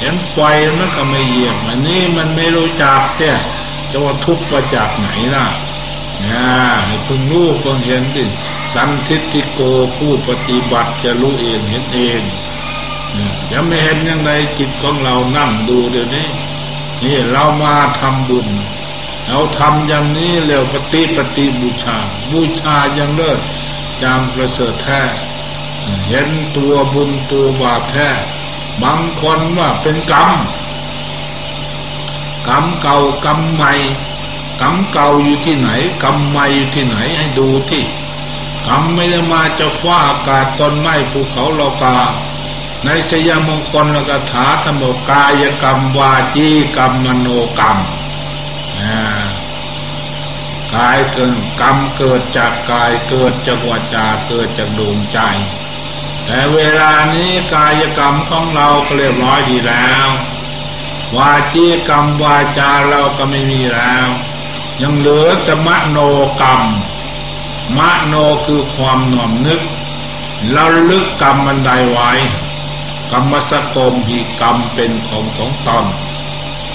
[0.00, 0.38] เห็นไฟ
[0.78, 3.38] มันก็ไม่เหยียบอันนี้มันไม่รู้จักเนี่ย
[3.90, 5.46] จะว่าทุกข์มาจากไหนล่ะ
[6.28, 6.46] นะ
[6.86, 8.24] ให้เพิ่งรู้เพิ่งเห็นดิ
[8.74, 9.60] สันทิติโก
[9.96, 12.22] ผู้ปฏิบัติจะรู้เองเห็นเอง
[13.52, 16.28] ยังไม่เห็นยังไงจิตของเรานั่งดูเดี๋ยวนี้
[17.04, 18.48] นี่เรามาทำบุญ
[19.28, 21.98] เราทำอย่างนี้เร็วปฏิปฏิบูชา
[22.30, 23.40] บูชายังเลิศ
[24.02, 25.02] จางประเสริฐแท้
[26.08, 28.08] เห็นตัวบุญตัวบาปแท้
[28.82, 30.32] บางคนว่าเป็นกรรม
[32.48, 33.72] กรรมเก่ากรรมใหม่
[34.60, 35.70] กรรมเก่าอยู่ที่ไหน
[36.02, 37.84] กรรมใหม่อยู่ที่ไหนให้ดูที่
[38.66, 41.98] กรรมไม่ได้มาจะฟ้าอากาศต้นไม้ภูเขาโลกา
[42.84, 47.78] ในสยามงคลกถาธรรมกายกรรมวาจีกรรมมโนกรรม
[50.74, 55.18] กายเกิดกรรมเกิดจากกายเกิดจากวาจาเกิดจากดวงใจ
[56.26, 60.08] แต่เวลานี้กายกรรมของเราก็เรียบร้อยดีแล้ว
[61.16, 64.08] วาจีกรรมวาจาเราก็ไม่มีแล้ว
[64.82, 65.98] ยังเหลือแต่มโน
[66.40, 66.62] กรรม
[67.78, 68.14] มโน
[68.46, 69.62] คือความหน่อมนึก
[70.52, 72.10] เราลึกกรรมมันใดไว้
[73.12, 75.84] กรรมสกมหีกรรมเป็นของของตน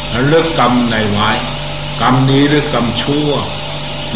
[0.09, 1.29] เราลึกกรรมใดไว้
[2.01, 3.31] กรรมนี้หรือกรรมชั่ว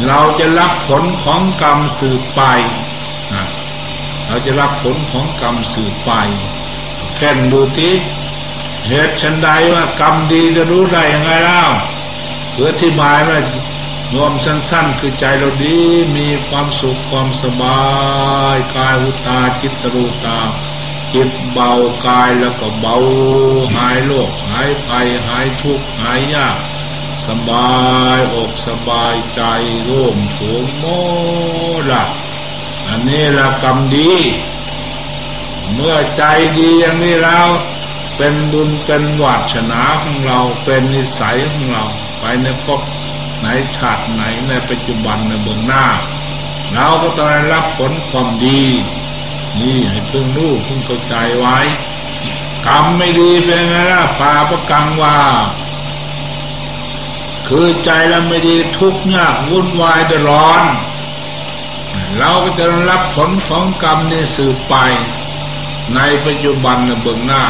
[0.08, 2.42] เราจะรับผลของกรรมสืบไป
[4.28, 6.12] เราจะรับผลของกรรมสืบไป
[7.16, 7.94] แค่นดูที่
[8.88, 11.64] เหตุฉันใดว่ากรรมดีจะรู้ได้ยังไงเล่า
[12.52, 13.40] เพื่อที่หมายว่า
[14.16, 15.78] รวมสั้นๆ คือใจเราดี
[16.18, 17.82] มีความสุขความสบา
[18.56, 20.40] ยกายหุตาจิตรูตา
[21.14, 21.72] จิตเบา
[22.08, 22.98] กายแล้วก็เบา
[23.76, 26.58] หายโรคหายภัยหายทุกข์หายยาก
[27.26, 27.72] สบา
[28.18, 29.42] ยอกสบายใจ
[29.90, 30.86] ร่มโถมโม
[31.92, 32.06] ละ
[32.88, 34.14] อันนี้ละกรรมดี
[35.74, 36.24] เมื่อใจ
[36.58, 37.50] ดีอย่างนี้แล้ว
[38.18, 41.86] เป็นบุญเป็นวัชนาของเราเป็นนิสัยของเรา
[42.20, 42.82] ไปในพบ
[43.40, 45.86] ไหนชาติไหนในปัจจุบันในเบื้องหน้า
[46.74, 48.62] เราก็ต้องได้รับผลความดี
[49.60, 51.58] นี่ให้เพิ่งรู้เพิ่งเข้าใจไว้
[52.68, 55.18] กรรมไม่ดีเป็นไงล่ะปาประกังว่า
[57.48, 60.66] คือใจเราไม่ดีทุกข์ยากวุ่นวายเดือดร้อน
[62.18, 64.76] เราก็จะรับผลของกรรมนี่สืบไป
[65.96, 67.44] ในปัจจุบันในเบื้องหน้า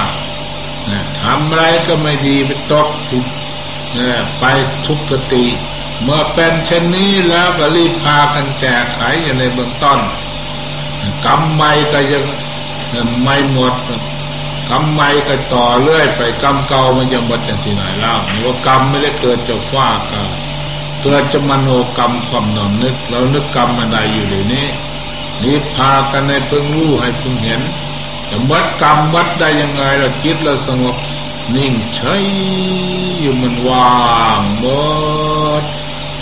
[1.22, 2.90] ทำอะไรก็ไม่ดีไปตก
[4.40, 4.44] ไป
[4.88, 5.46] ทุกขติ
[6.04, 10.00] เมื่อเป็นเช่นนี้แล้วก็รีบพากันแก้ไขอย่างในเบื้องต้น
[11.26, 12.24] กรรมใหม่ก็ยัง
[13.24, 13.74] ไม่หมด
[14.70, 20.22] กรรมใหม่ก็ต่อเรื่อยไปกรรมเก่ามันจะหมดจากที่ไหนแล้วว่ากรรมไม่ได้เกิดจากฟ้าก็
[21.04, 24.66] เกิดจะมโนกรรมความนอนนึกเรานึกกรรมมันใดอยู่เดี๋ยวนี้
[25.44, 27.62] รีบพากันในเพิ่งรู้ให้เพิ่งเห็น
[28.30, 30.96] จะวัดกรรมวัดได้ยังไงเราคิดเราสงบ
[31.56, 32.24] นิ่งเฉย
[33.20, 33.98] อยู่มันว่า
[34.40, 34.66] งหม
[35.62, 35.64] ด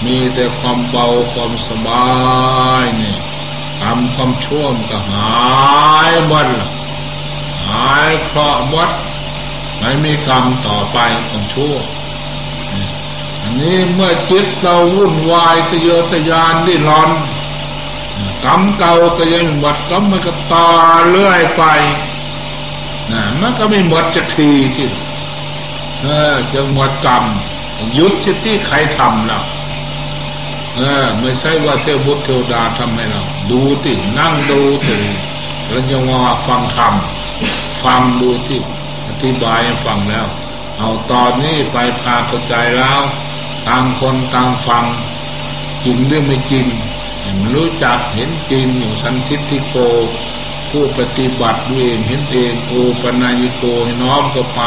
[0.05, 2.05] มีแต่ความเบาความสบา
[2.81, 3.17] ยนี่
[3.81, 5.36] ทำความชั่วมก็หา
[6.10, 6.47] ยหมด
[7.67, 8.89] หายเคราะห์หมด
[9.79, 10.97] ไม่มีกรรมต่อไป
[11.29, 11.75] ของชั่ว
[13.41, 17.12] อันนี้เมื่อจิตเราวุ่นวายทะเยอทะยานดิ้นรน
[18.45, 20.67] กรรมเก่าก็ยังหมดกรรมมันก็ต่อ
[21.10, 21.63] เรื่อยไป
[23.12, 24.89] นะมันก็ไม่หมดจะทีที่
[26.01, 27.23] เออจะหมดกรรม
[27.97, 29.43] ยุดที่ใครทำแล้ว
[30.77, 34.97] เออไม่ใช่ว่าเทวบุตรเทวดาทำให้เราดูตินั่งดูติ
[35.67, 36.93] แล้วยังว่าฟังธรรม
[37.83, 38.57] ฟังดูติ
[39.07, 40.27] อธิบายฟังแล้ว
[40.77, 43.01] เอาตอนนี้ไปพาเข้าใจแล้ว
[43.67, 44.85] ต่างคนต่างฟัง
[45.83, 46.67] จริงหรือไม่จริง
[47.53, 49.75] รู้จักเห็นจริงอย่สันทิฏฐิโก
[50.71, 53.63] ผู้ปฏิบัติด้วยเองเห็นเองโอปนัญโก
[54.01, 54.61] น้อมก็ไป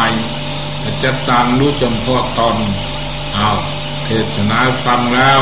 [1.02, 2.56] จะตามรู้จำพาะตอน
[3.34, 3.48] เอา
[4.04, 5.40] เทศนาฟังแล้ว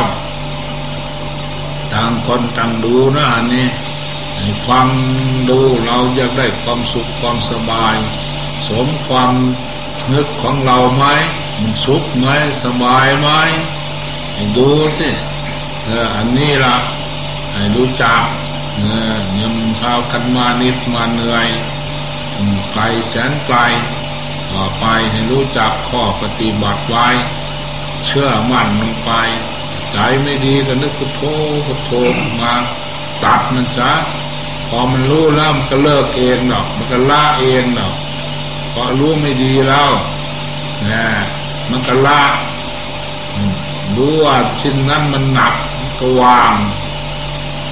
[1.93, 3.69] ต่างคนต่างดูนะอันนี้
[4.69, 4.89] ฟัง
[5.49, 7.97] ดูเราอยากได้ความสุขความสบาย
[8.69, 9.33] สมความ
[10.13, 11.05] นึกของเราไหม
[11.61, 12.27] มันสุขไหม
[12.65, 13.29] สบายไหม
[14.57, 15.11] ดูสิ
[15.85, 16.77] เอออันนี้ละ
[17.53, 18.23] ให้รู้จัก
[18.77, 21.49] เออยำเท้ากันมานิดมาเหนื่อย
[22.73, 23.59] ไกลแสนไกล
[24.53, 27.07] ต่อไปให้รู้จักข้อปฏิบัติไว้
[28.07, 29.11] เชื่อมั่นลงไป
[29.93, 31.23] ใจไม่ดีก็นึกพุทโธ
[31.67, 31.91] พุทโธ
[32.41, 32.53] มา
[33.23, 33.93] ตัดมันซะ
[34.69, 37.95] พอมันรู้แล้วมันก็เลิกเองหรอกมันก็ละเองหรอก
[38.73, 39.91] พอรู้ไม่ดีแล้ว
[40.89, 41.05] นะ
[41.71, 42.23] มันก็ละ
[43.97, 45.55] รู้ว่าสิ่งนั้นมันหนัก
[45.99, 46.55] ก็วาง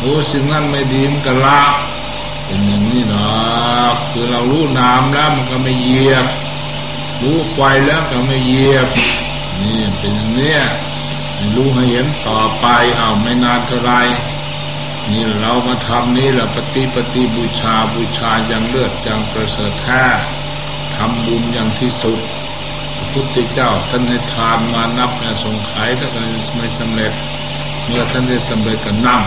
[0.03, 1.63] รู้สิ่งนั้นไม่ดีมันก็ละ
[2.47, 3.27] เป็นอย่างนี้นะ
[4.11, 6.27] คือเรารู้น้ำแล้วมันก็ไม่เหยียบ
[7.23, 8.89] รู้ไฟแล้วก็ไม่เหยียบ
[9.61, 10.57] นี่เป็นอย่างนี้
[11.55, 12.67] รู้ให้เห็นต่อไป
[12.99, 13.93] เอาไม่นานเท่าไร
[15.11, 20.05] นี่เรามาทำนี่แหละปฏิปฏิบูชาบูชาอย่างเลือดอย่างประเสริฐแท้
[20.97, 22.19] ทำบุญอย่างที่สุด
[22.97, 26.25] พระพุทธเจ้าท่านให้ทานมานับเนี่ยสงไข่ถ้ากัน
[26.57, 27.13] ไม่สำเร็จ
[27.87, 29.23] เมื่อท่านได้สำเร็จก็นั่ง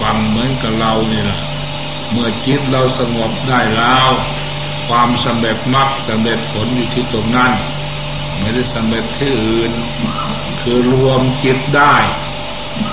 [0.00, 1.38] ฟังเหมือนกับเรานี่แหละ
[2.10, 4.10] เมื่อจิตเราสงบได้แล้ว
[4.88, 7.52] ความสำเร็จมรรคสำเร็จผลอยู่ที่ตรงนั้น
[8.40, 9.72] ไม่ได้สำเร็จที่อื่น
[10.62, 11.94] คือรวมจิตได้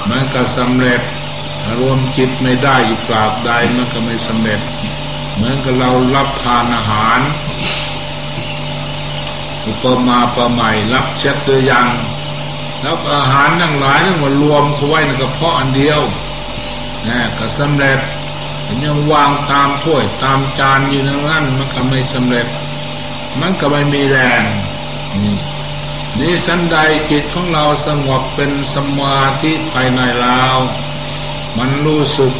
[0.09, 1.01] มันก็สำเร็จ
[1.79, 4.61] รวมจิตไม่ได้อยู่กราบใดมันก็ไม่สำเร็จ
[5.35, 7.19] เหมือนกับเรารับทานอาหาร
[9.65, 11.87] อุปมาประใหม่รับเช็ดตัวยัง
[12.81, 16.01] แล้วอาหารทั้งหลายทั้งหมดรวมเข้าไว้ในกระเพาะอันเดียว
[17.07, 17.99] นะก็สำเร็จ
[18.83, 22.47] ยังวางตามถ้วยตามจานอยู่นั้นมันก็ไม่สำเร็จ
[23.39, 24.43] มันก็ไม่มีแรง
[26.19, 26.77] นี่สันใด
[27.11, 30.43] จิตของเราสงบเป็นสมาธิภายในเรา
[31.57, 32.33] มันรู้สึก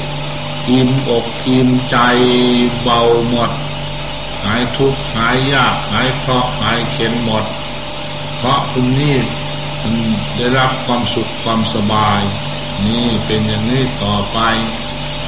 [0.69, 1.97] อิ่มอกอิ่มใจ
[2.81, 3.51] เบาหมด
[4.43, 7.45] หายทุกข์หายยากหายเคราะหายเข็นหมด
[8.37, 9.17] เพราะคุณนี่
[10.35, 12.21] ได้รับความสุขความสบาย
[12.85, 14.39] นี่เป็นอย่างนี้ต่อไป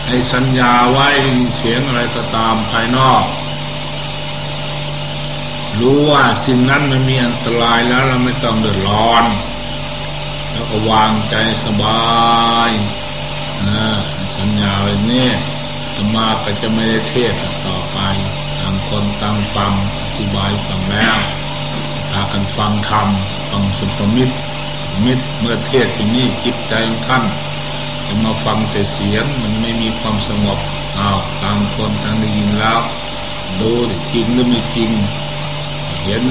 [0.06, 1.10] ให้สัญญาไว้
[1.58, 3.24] เสียงอะไรก็ตามภายนอก
[5.80, 9.26] รู้ว่าสิ่งนั้นมันมีอันตรายแล้วเราไม่ต้องเดือดร้อน
[10.52, 12.72] แล้วก็วางใจสบาย
[13.68, 13.84] นะ
[14.38, 15.34] สัญญาไว้เนี่ย
[15.96, 17.34] ธรรมาก็จะไม่ได้เทศ
[17.68, 18.00] ต่อไป
[18.60, 21.18] ต่างคนต่างฟังอธิบายฟังแล้ว
[22.12, 24.36] พากันฟังคำฟังสุภมิตร
[25.06, 26.74] มิตรเมื่อเทศที่นี่จิตใจ
[27.08, 27.24] ท่าน
[28.06, 30.60] จะมาฟังแต่เสียงมันไม่มีความสงบ
[31.00, 32.80] อ้าวต่างคนต่างได้ยินแล้ว
[33.62, 33.72] ดู
[34.14, 34.92] จริงหรือไม่จริง
[36.04, 36.26] เห็น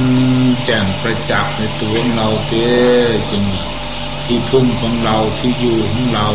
[0.65, 2.69] แจ้งประจักษ์ในตัวของเราเต้
[3.31, 3.45] จึง
[4.25, 6.29] ที่พึ่งของเราที่อยู่ของเรา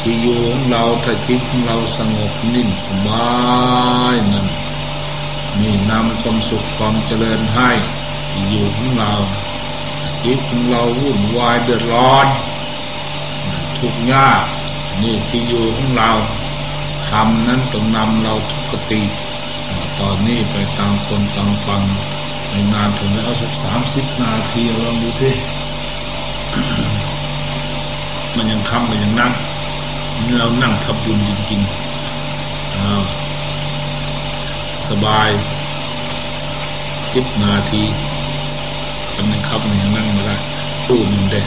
[0.00, 3.28] ที่อยู่ของเราถ้าจิตของเราสงบนิ่งสบา
[4.14, 4.46] ยนั่น
[5.60, 7.70] นี่นำความสุขความเจริญให้
[8.30, 9.12] ที่อยู่ของเรา
[10.24, 12.26] จิตของเราวุ่นวายเดือดร้อน
[13.78, 14.42] ทุกข์ยาก
[15.02, 16.10] นี่ที่อยู่ของเรา
[17.10, 19.02] ทำนั้นต้องนำเราทุกติ
[20.00, 21.82] ตอนนี้ไปตามคนตามฟัง
[22.74, 25.34] นานถึงแล้วสักสามสิบนาทีลองดูที่
[28.36, 29.32] มันยังคำมันยังนั่ง
[30.38, 31.70] เรานั่งทำบุญจริงๆ
[34.88, 35.30] สบาย
[37.12, 37.82] สิบนาที
[39.14, 40.36] ทำหนึ่งครับหนึ่งนั่งม่ได้
[40.88, 41.46] ตู้หนึ่งเด็ก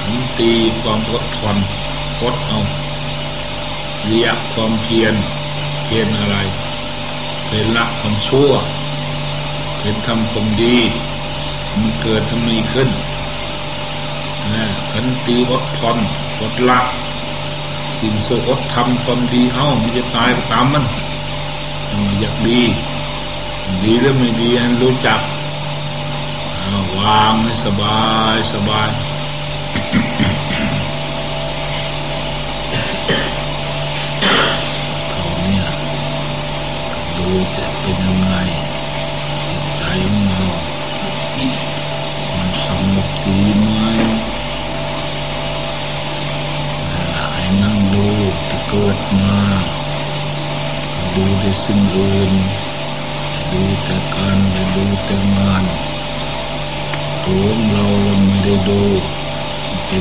[0.00, 1.56] ขันตีความอดทน
[2.22, 2.58] อดเอา
[4.06, 5.14] เรียกความเพียร
[5.84, 6.36] เพียรอะไร
[7.46, 8.50] เป็นละความชั่ว
[9.82, 10.76] เป็นทำความดี
[11.78, 12.88] มันเกิดทำนีขึ้น
[14.52, 15.98] นะขันตีอดทน
[16.40, 16.80] อดละ
[17.98, 20.84] สิ่งโสดทำความดีเอ้ามันจะตายตามมัน
[22.20, 22.60] อยากดี
[23.84, 24.48] ดีหรือไม่ดี
[24.82, 25.20] รู้จัก
[26.98, 28.02] วางให้สบา
[28.34, 28.88] ยสบาย
[35.10, 35.66] เขาเนี่ย
[37.16, 38.34] ดูจะเป็นยังไง
[51.42, 52.32] ดูได้สิ่งอื่น
[53.50, 54.38] ดูแต่การ
[54.74, 55.64] ดูแต่งาน
[57.24, 58.80] ตัวเราเราไม่ได้ดู
[59.86, 59.98] เป็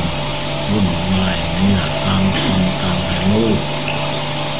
[0.71, 3.51] วุ่นวายนี่แหละตามคนตามให้รู้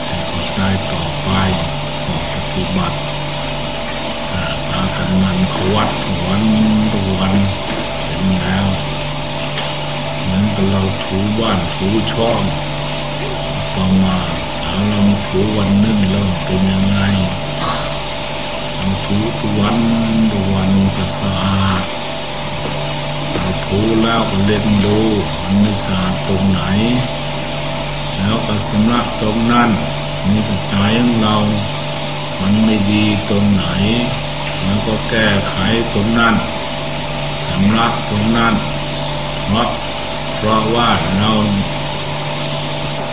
[0.07, 0.61] ให้เข้าใจ
[0.93, 1.29] ต่อไป
[2.03, 2.97] ขอปฏิบัติ
[4.71, 5.91] ตากันมันขวัด
[6.27, 6.45] วัน
[6.93, 7.35] ตวัน
[8.05, 8.69] เห็นแล้ว
[10.21, 12.43] เหมือนกับเราถูบ้านถูช่อง
[13.75, 14.19] ประมา
[14.77, 16.99] เอารามาถูวันนึ่งเราเป็นยังไง
[19.05, 19.77] ถูทุกวัน
[20.33, 21.83] ทุกวันก็สะอาด
[23.33, 24.99] เราถูแล้วก็เล่นดู
[25.43, 26.61] มันไม่สะอาดตรงไหน
[28.17, 29.71] แล้วก็สำลักตรงนั้น
[30.29, 31.37] นี่ก็ใจของเรา
[32.41, 33.65] มันไม่ดีตรงไหน
[34.65, 35.57] แล้วก็แก้ไข
[35.93, 36.35] ตรงนั้น
[37.47, 38.55] สำลักตรงนั้น
[39.45, 39.69] เพราะ
[40.37, 41.31] เพราะว่าเรา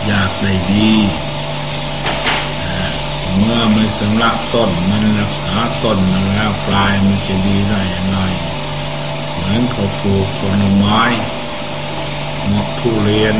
[0.06, 0.92] อยากได้ดี
[3.38, 5.54] เมื่อไม่สำลักต้นมันรักษา
[5.84, 8.18] ต้นมันแล้วปลายมันจะดีได้อย่างไร
[9.34, 11.00] เหมือนเขาปลูกผลไม้
[12.48, 13.36] หมกทุเรียน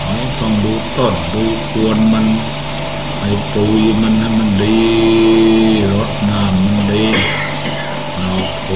[0.00, 2.26] เขาต้องดูต้นดูควรมัน
[3.18, 3.22] ไป
[3.52, 4.80] ปุยมันให้มันดี
[5.92, 7.06] รดน้ำมันดี
[8.18, 8.32] เรา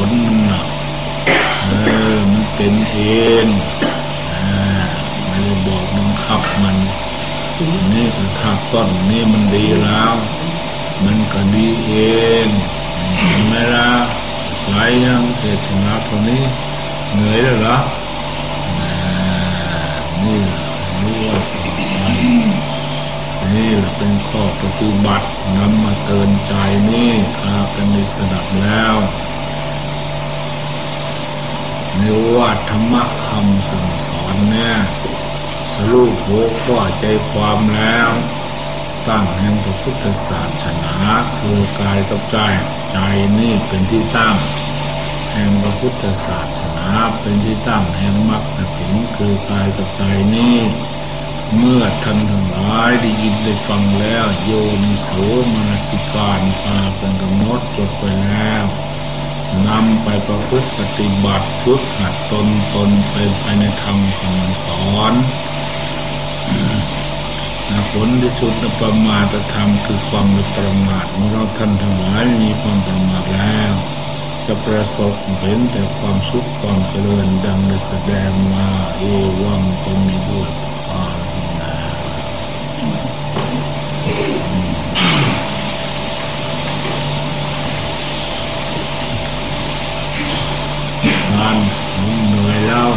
[0.08, 0.62] ลมันน่ะ
[1.66, 1.72] เอ
[2.14, 2.98] อมันเป็นเอ
[3.44, 3.46] ง
[4.30, 4.44] อ่า
[5.26, 6.76] ไม่ได้บอกบังคับมัน
[7.94, 10.14] นี่คือถ้าต้นนี่มันดีแล้ว
[11.04, 11.92] มันก็ดีเอ
[12.44, 12.46] ง
[13.16, 13.86] เห็นไหมล่
[14.68, 14.74] ไหล
[15.04, 16.42] ยังเทศนาตัวนี้
[17.12, 17.76] เหนื่อยแล้วเหรอ
[20.22, 20.40] นี่
[21.00, 21.38] รู้ว่า
[23.54, 26.54] นี่แหละเป็นข้อปฏิบัตินำมาเตือนใจ
[26.90, 28.96] นี่พากันในสดับแล้ว
[31.96, 32.02] ใน
[32.34, 34.76] ว่าธรรมะคำสั่งสอนเนี่ย
[35.74, 38.10] สรุปหัวข้อใจความแล้ว
[39.08, 40.96] ตั้งแห่งพระพุทธศาสนา
[41.38, 42.38] คือกายกับใจ
[42.92, 42.98] ใจ
[43.38, 44.36] นี่เป็นที่ตั้ง
[45.32, 46.88] แห่งพระพุทธศาสนา
[47.20, 48.44] เป็นที่ตั้งแห่งมรรค
[48.76, 50.02] ผลคือกายกับใจ
[50.34, 50.58] นี้
[51.58, 54.52] เมื่อท่านทั้งหลายได้ยินได้ฟังแล้ว โย
[54.84, 55.10] นิโส
[55.52, 58.64] มนสิการพาเป็นกำหนดจดไปแล้ว
[59.66, 65.12] นำไปประพฤติปฏิบัติฝึกหัดตนตนไปภายในธรรมคำสอน
[67.92, 73.74] ผลที่สุดนประมาทธรรมคือความไม่ประมาทเมื่อเราท่านทั้งหลายมีความประมาทแล้ว
[74.46, 78.66] จะประสบเห็นแต่ความสุขความเจริญดังได้แสดงมา
[78.98, 79.02] เอ
[79.42, 80.50] วังก็มีด้วย
[80.84, 81.06] ควา
[81.60, 81.74] นา
[91.36, 91.56] งาน
[92.28, 92.88] เหนื่อยแล้ว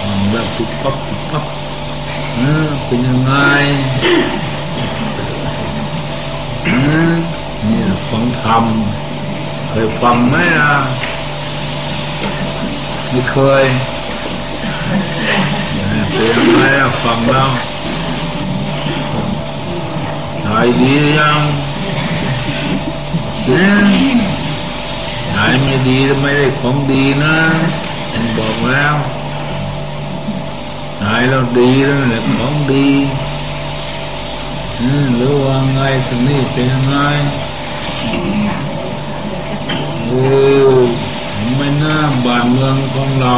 [0.00, 1.44] ทำแล้วปุ๊บปั๊บปุ๊บปั๊บ
[2.86, 3.32] เป็นยังไง
[7.66, 8.64] เนี่ยฟังธรรม
[9.68, 10.76] เคยฟังไหมล่ะ
[13.10, 13.64] ไม่เคย
[16.12, 17.50] เป็นยังไงล่ะฟังแล้ว
[20.42, 20.48] ใจ
[20.80, 21.40] ดียัง
[23.46, 23.74] เนี่ย
[25.32, 27.36] ใจไม่ดีไม่ได้ของดีนะ
[28.10, 28.94] ผมบอกแล้ว
[31.04, 32.88] ใจเราดีแล้วแหละของดี
[35.16, 36.96] หรือว่าไงถึงนี่เป็นยังไง
[40.06, 40.24] โอ้
[41.56, 43.34] ไม่น่าบ้านเมืองของเรา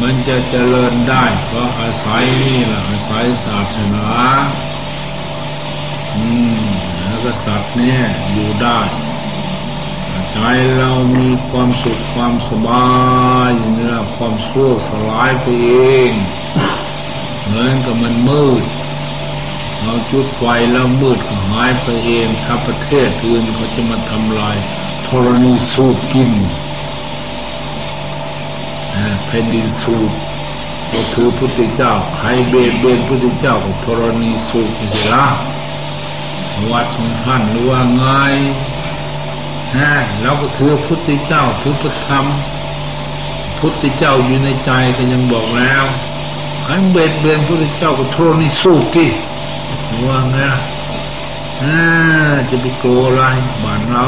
[0.00, 4.06] มันจะเจริญได้เพราะอาศัยนี่แหละอาศัยศาสนา
[6.14, 6.26] อื
[6.56, 6.60] ม
[7.06, 8.00] แล้วก็สัตว์เนี่ย
[8.32, 8.80] อยู่ได้
[10.32, 10.38] ใจ
[10.78, 12.86] เรามีความสุขความสบา
[13.46, 13.95] ยอย่างนี้ละความ
[14.48, 15.72] ชั่วสลายไปเอ
[16.08, 16.10] ง
[17.44, 18.64] เหมือนกับมันมืด
[19.82, 24.56] เราจุดไฟแล้วมืดก็หายไปเองถ้าประเทศอื่นเขาจะมาทำลาย
[25.06, 26.30] ธรณีสูบกิน
[29.26, 30.10] แผ่นดินสูบ
[30.92, 35.26] ก็คือพุทธเจ้าใครเบียดเบียนพุทธเจ้ากับธรณีสูบไม่ใช่ละ
[36.70, 38.04] วัดของท่านหรือว่าไง
[39.76, 39.90] นะ
[40.22, 42.24] เราก็คือพุทธเจ้าถือพระธรรม
[43.60, 45.84] พุทธเจ้าอยู่ในใจก็ยังบอกแล้ว
[46.62, 49.10] ใครเบียดเบียนพุทธเจ้ากับธรณีสูบที่
[50.06, 50.38] ว่าไง
[52.50, 53.22] จะไปโกอะไร
[53.64, 54.04] บ้านเรา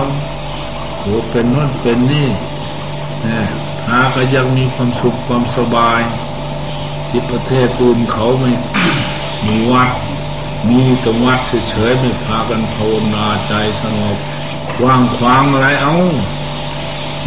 [0.98, 2.28] โก้เป็นโน่นเป็นนี่
[3.26, 3.40] นะ
[3.86, 6.00] หาก็ยังมีความสุขความสบาย
[7.08, 8.50] ที่ประเทศอื่นเขาไม่
[9.46, 9.90] มีวัด
[10.68, 11.40] มีต่วัด
[11.70, 14.18] เฉยๆไม่พากันภาวนาใจสงบ
[14.84, 15.96] ว่างขวางอะไรเอา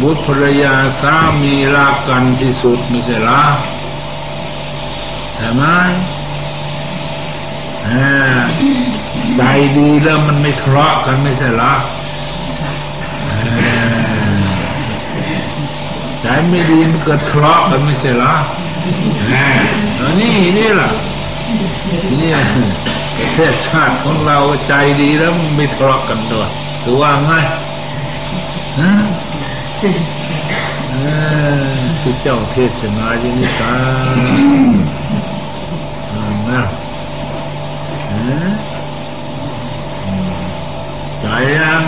[0.00, 3.42] บุตรภรรยาสามีรักกันที่สุดไม่ใช่หรอ
[5.34, 5.62] ใช่ไหม
[9.36, 9.42] ใจ
[9.78, 11.72] ดีแล้วมันไม่ทะเลาะกันไม่ใช่หรอ
[16.22, 18.34] ใจไม่ดีมันเกิดทะเลาะกันไม่ใช่หรอ
[20.20, 20.90] นี่นี่แหละ
[22.20, 22.30] นี่
[23.16, 26.48] ประเทศชาติของเราใจดีแล้วไม่ทะเลาะกันด้วย
[26.82, 27.32] ถือว่าไง
[28.80, 28.92] ฮะ
[32.00, 33.76] คือเจ้าเทศนาอย่างนี้กั
[34.16, 34.18] น
[36.48, 36.62] นะ
[41.20, 41.26] ใจ
[41.56, 41.82] ยัง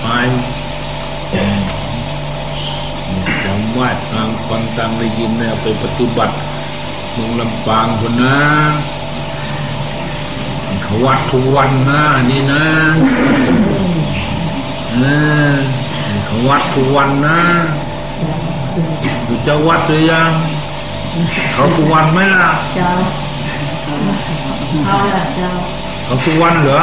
[0.00, 0.06] ไป
[3.44, 6.34] จำว่าทางฟังตังได้ยินเนี่ยไปปฏิบัติ
[7.12, 8.36] เมืองลำปางคนนะ
[10.82, 12.64] เขาวัดทุกวันนะนี่นะ
[14.92, 14.96] เอ
[15.54, 15.81] อเขา
[16.48, 17.38] วัดทุกวันนะ
[19.26, 20.30] อยู่เจ้าวัดหรือยัง
[21.54, 22.90] เขาทุกวันไหมล่ะเจ้า
[24.86, 25.48] เขาแหละเจ้า
[26.04, 26.80] เขาทุกวันเหรอ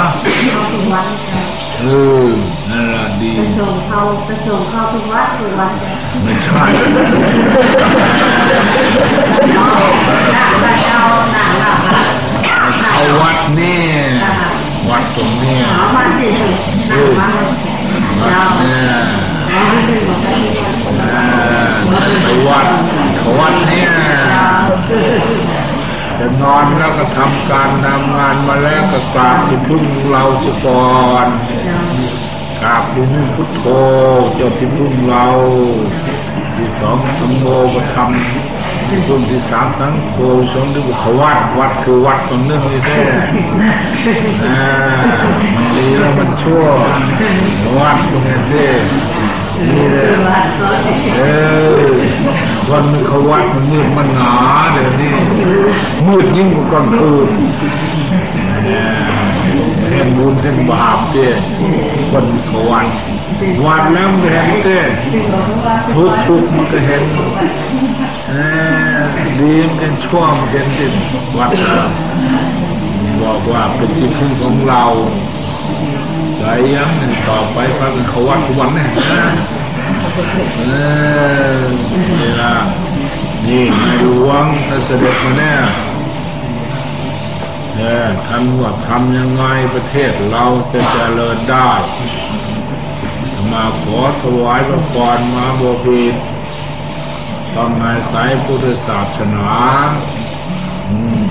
[0.54, 1.42] เขาทุกวันเจ้า
[1.82, 1.86] เอ
[2.26, 2.28] อ
[2.70, 6.64] นั่นแหละดีไปส่งเขาไปส่งเขาทุกวันทุกวันเจ้าไม่ใช่
[9.52, 9.68] เจ้า
[10.84, 15.58] เจ้าาตรงนี้
[16.92, 17.14] ลูก
[22.24, 22.68] ไปวัด
[23.40, 23.90] วัดเนี่ย
[26.20, 30.68] จะนอนแล้วก็ทำการทำงานมาแล้วก็กราบคุณพึ่งเราสุก
[31.26, 31.28] ร
[32.62, 33.66] กราบคุณพึ่งพุทโธ
[34.36, 35.26] เจ้าคุณพึ่งเรา
[36.60, 37.46] ที่สองธรรมโม
[37.76, 40.18] ก็ทำที่พึ่งที่สามสังโฆ
[40.54, 43.00] สองที่บุควัดวัดคือวัดตรงนึงนี่แท้
[44.46, 44.62] อ่า
[45.56, 46.64] มันดีแล้วมันชั่ว
[47.80, 48.66] วัดตรงนี้แท้
[49.74, 50.06] นี่เลย
[51.18, 51.22] เอ
[51.86, 51.94] อ
[52.72, 54.32] วันนึงเขาวัดมันมืดมันหนา
[54.74, 55.14] เดี๋ยวนี้
[56.08, 57.30] มืดยิ่งกว่ากลางคืน
[60.08, 61.28] นบุญเห็นบาปเจ้
[62.12, 62.88] คนเขาวัด
[63.66, 64.80] วัดแล้วมันเห็นเจ้
[65.96, 67.04] ทุกทุกมันก็เห็น
[69.40, 70.94] ดีเป็นช่วงเห็นจิต
[71.38, 71.50] วัด
[73.22, 74.84] บอกว่าเป็นที่พึ่งของเรา
[76.38, 76.44] ใจ
[76.74, 79.24] ยังหนึ่งต่อไปฟังเขาวัดทุกวันแน่นะ
[80.58, 80.62] เอ
[81.56, 81.60] อ
[82.20, 82.56] นี่ละ
[83.48, 84.46] นี่ในหลวง
[84.86, 85.54] เสด็จมาแน่
[88.28, 91.70] ท่านว่าทำยังไงประเทศเราจะเจริญได้
[93.52, 96.20] มาขอถวายพระพรมาบพิตร
[97.56, 99.50] ต้องอาศัยพุทธศาสนา
[100.90, 101.24] อืม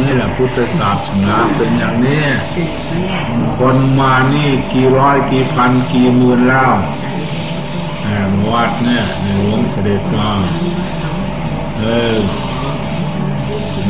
[0.00, 2.24] นี่แหละพุทธศาสนาเป็นอย่างนี้
[3.58, 6.72] คนมานี่กี่ร้อยกี่พันกี่หมื่นแล้ว
[8.02, 10.30] แหมวัดเนี่ยในหลวงเสด็จมา
[11.78, 12.16] เออ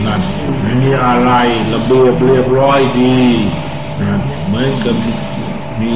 [0.07, 0.21] นั่น
[0.61, 1.31] ไม่มีอะไร
[1.73, 3.19] ระเบียบเรียบร้อยดี
[4.01, 4.13] นะ
[4.47, 4.97] เหมือนกับ
[5.81, 5.95] มี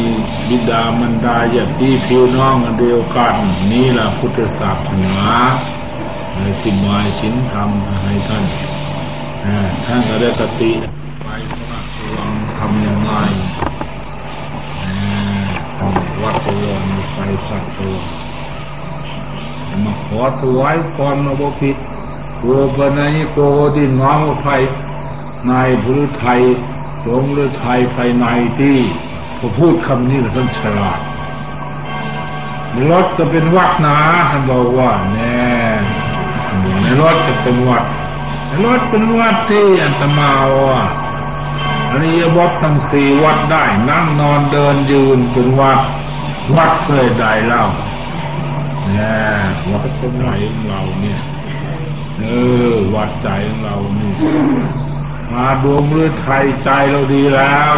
[0.48, 3.34] บิดามารดาญาติพี่น้องอันเดียวกัน
[3.72, 5.18] นี่แหละพุทธศาสนา
[6.34, 7.70] ในที่มาสินธรรม
[8.04, 8.44] ให้ท่าน
[9.84, 10.72] ท่านก็ได้กติ
[11.22, 13.12] ไปพระราชวังทำยังไง
[14.82, 15.88] อ่า
[16.22, 17.16] วัดตัวมีไฟ
[17.48, 17.96] สักตัว
[19.84, 21.76] มาขอถวายก่อนมาบพิษ
[22.48, 23.38] ตัวปนัยโก
[23.76, 24.48] ดินน้องไฟ
[25.50, 26.42] นายพฤไทย
[27.04, 28.26] สงฤทัยภายใน
[28.58, 28.78] ที่
[29.38, 31.00] พอพูดคำนี้แล้วท่านฉลาด
[32.90, 33.98] รถจะเป็นวัดนะ
[34.30, 35.46] ท่านบอกว่าแน่
[36.82, 37.84] ในรถจะเป็นวัด
[38.48, 40.30] ในรถเป็นวัดที่อัตมา
[40.60, 40.80] ว่า
[41.90, 45.80] อริยวัดทั้งสี่วัดได้ นั่งนอนเดินยืนเป็นวัด
[46.54, 47.64] วัดเคยได้เล่า
[48.92, 50.28] เนี่ยวัดตรงไหน
[50.68, 51.20] เราเนี่ย
[52.20, 52.26] เอ
[52.68, 54.12] อวัดใจของเรานี่
[55.32, 57.76] มาดวงเลือดไทยใจเราดีแล้ว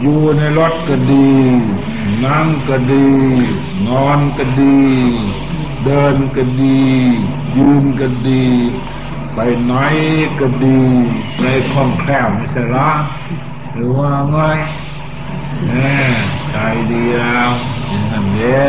[0.00, 1.32] อยู่ในรถก็ดี
[2.24, 3.10] นั่งก็ดี
[3.86, 4.80] นอนก็ดี
[5.84, 6.82] เดินก็ดี
[7.56, 8.44] ยืนก็ดี
[9.34, 9.72] ไปไหน
[10.40, 10.80] ก็ดี
[11.42, 12.90] ในคล่องแคล่วไม่ใช่หรอ
[13.72, 14.36] หรือว่าไง
[15.66, 15.98] แน่
[16.50, 16.56] ใจ
[16.92, 17.50] ดีแล้ว
[17.88, 18.42] อย่างนั้นเด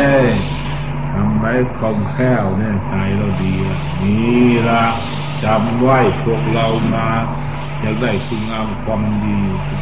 [1.18, 3.54] ทำไว้คล่องแคล่วเนี่ยใจเราดี
[4.02, 4.84] นี่ละ
[5.44, 7.08] จำไว้พวกเรามา
[7.80, 9.38] อยากได้คุณงามความดี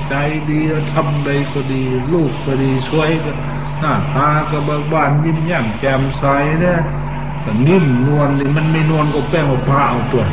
[0.09, 0.15] ใจ
[0.51, 1.83] ดีแล้วทำใดก็ดี
[2.13, 3.33] ลูกก็ดีช่วยก็
[3.81, 6.25] หน้าตาก็เบิกบานยิ้มแย้มแจ่มใส
[6.61, 6.81] เนี่ย
[7.43, 10.25] แต่นิ่มนวลนี่มันไม่นวลก็แป้งมะพร้าวตัว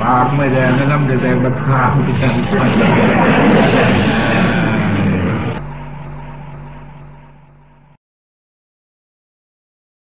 [0.00, 2.34] ปากไม่แดงนะน้ำแดงๆมันพร้าไม่แดง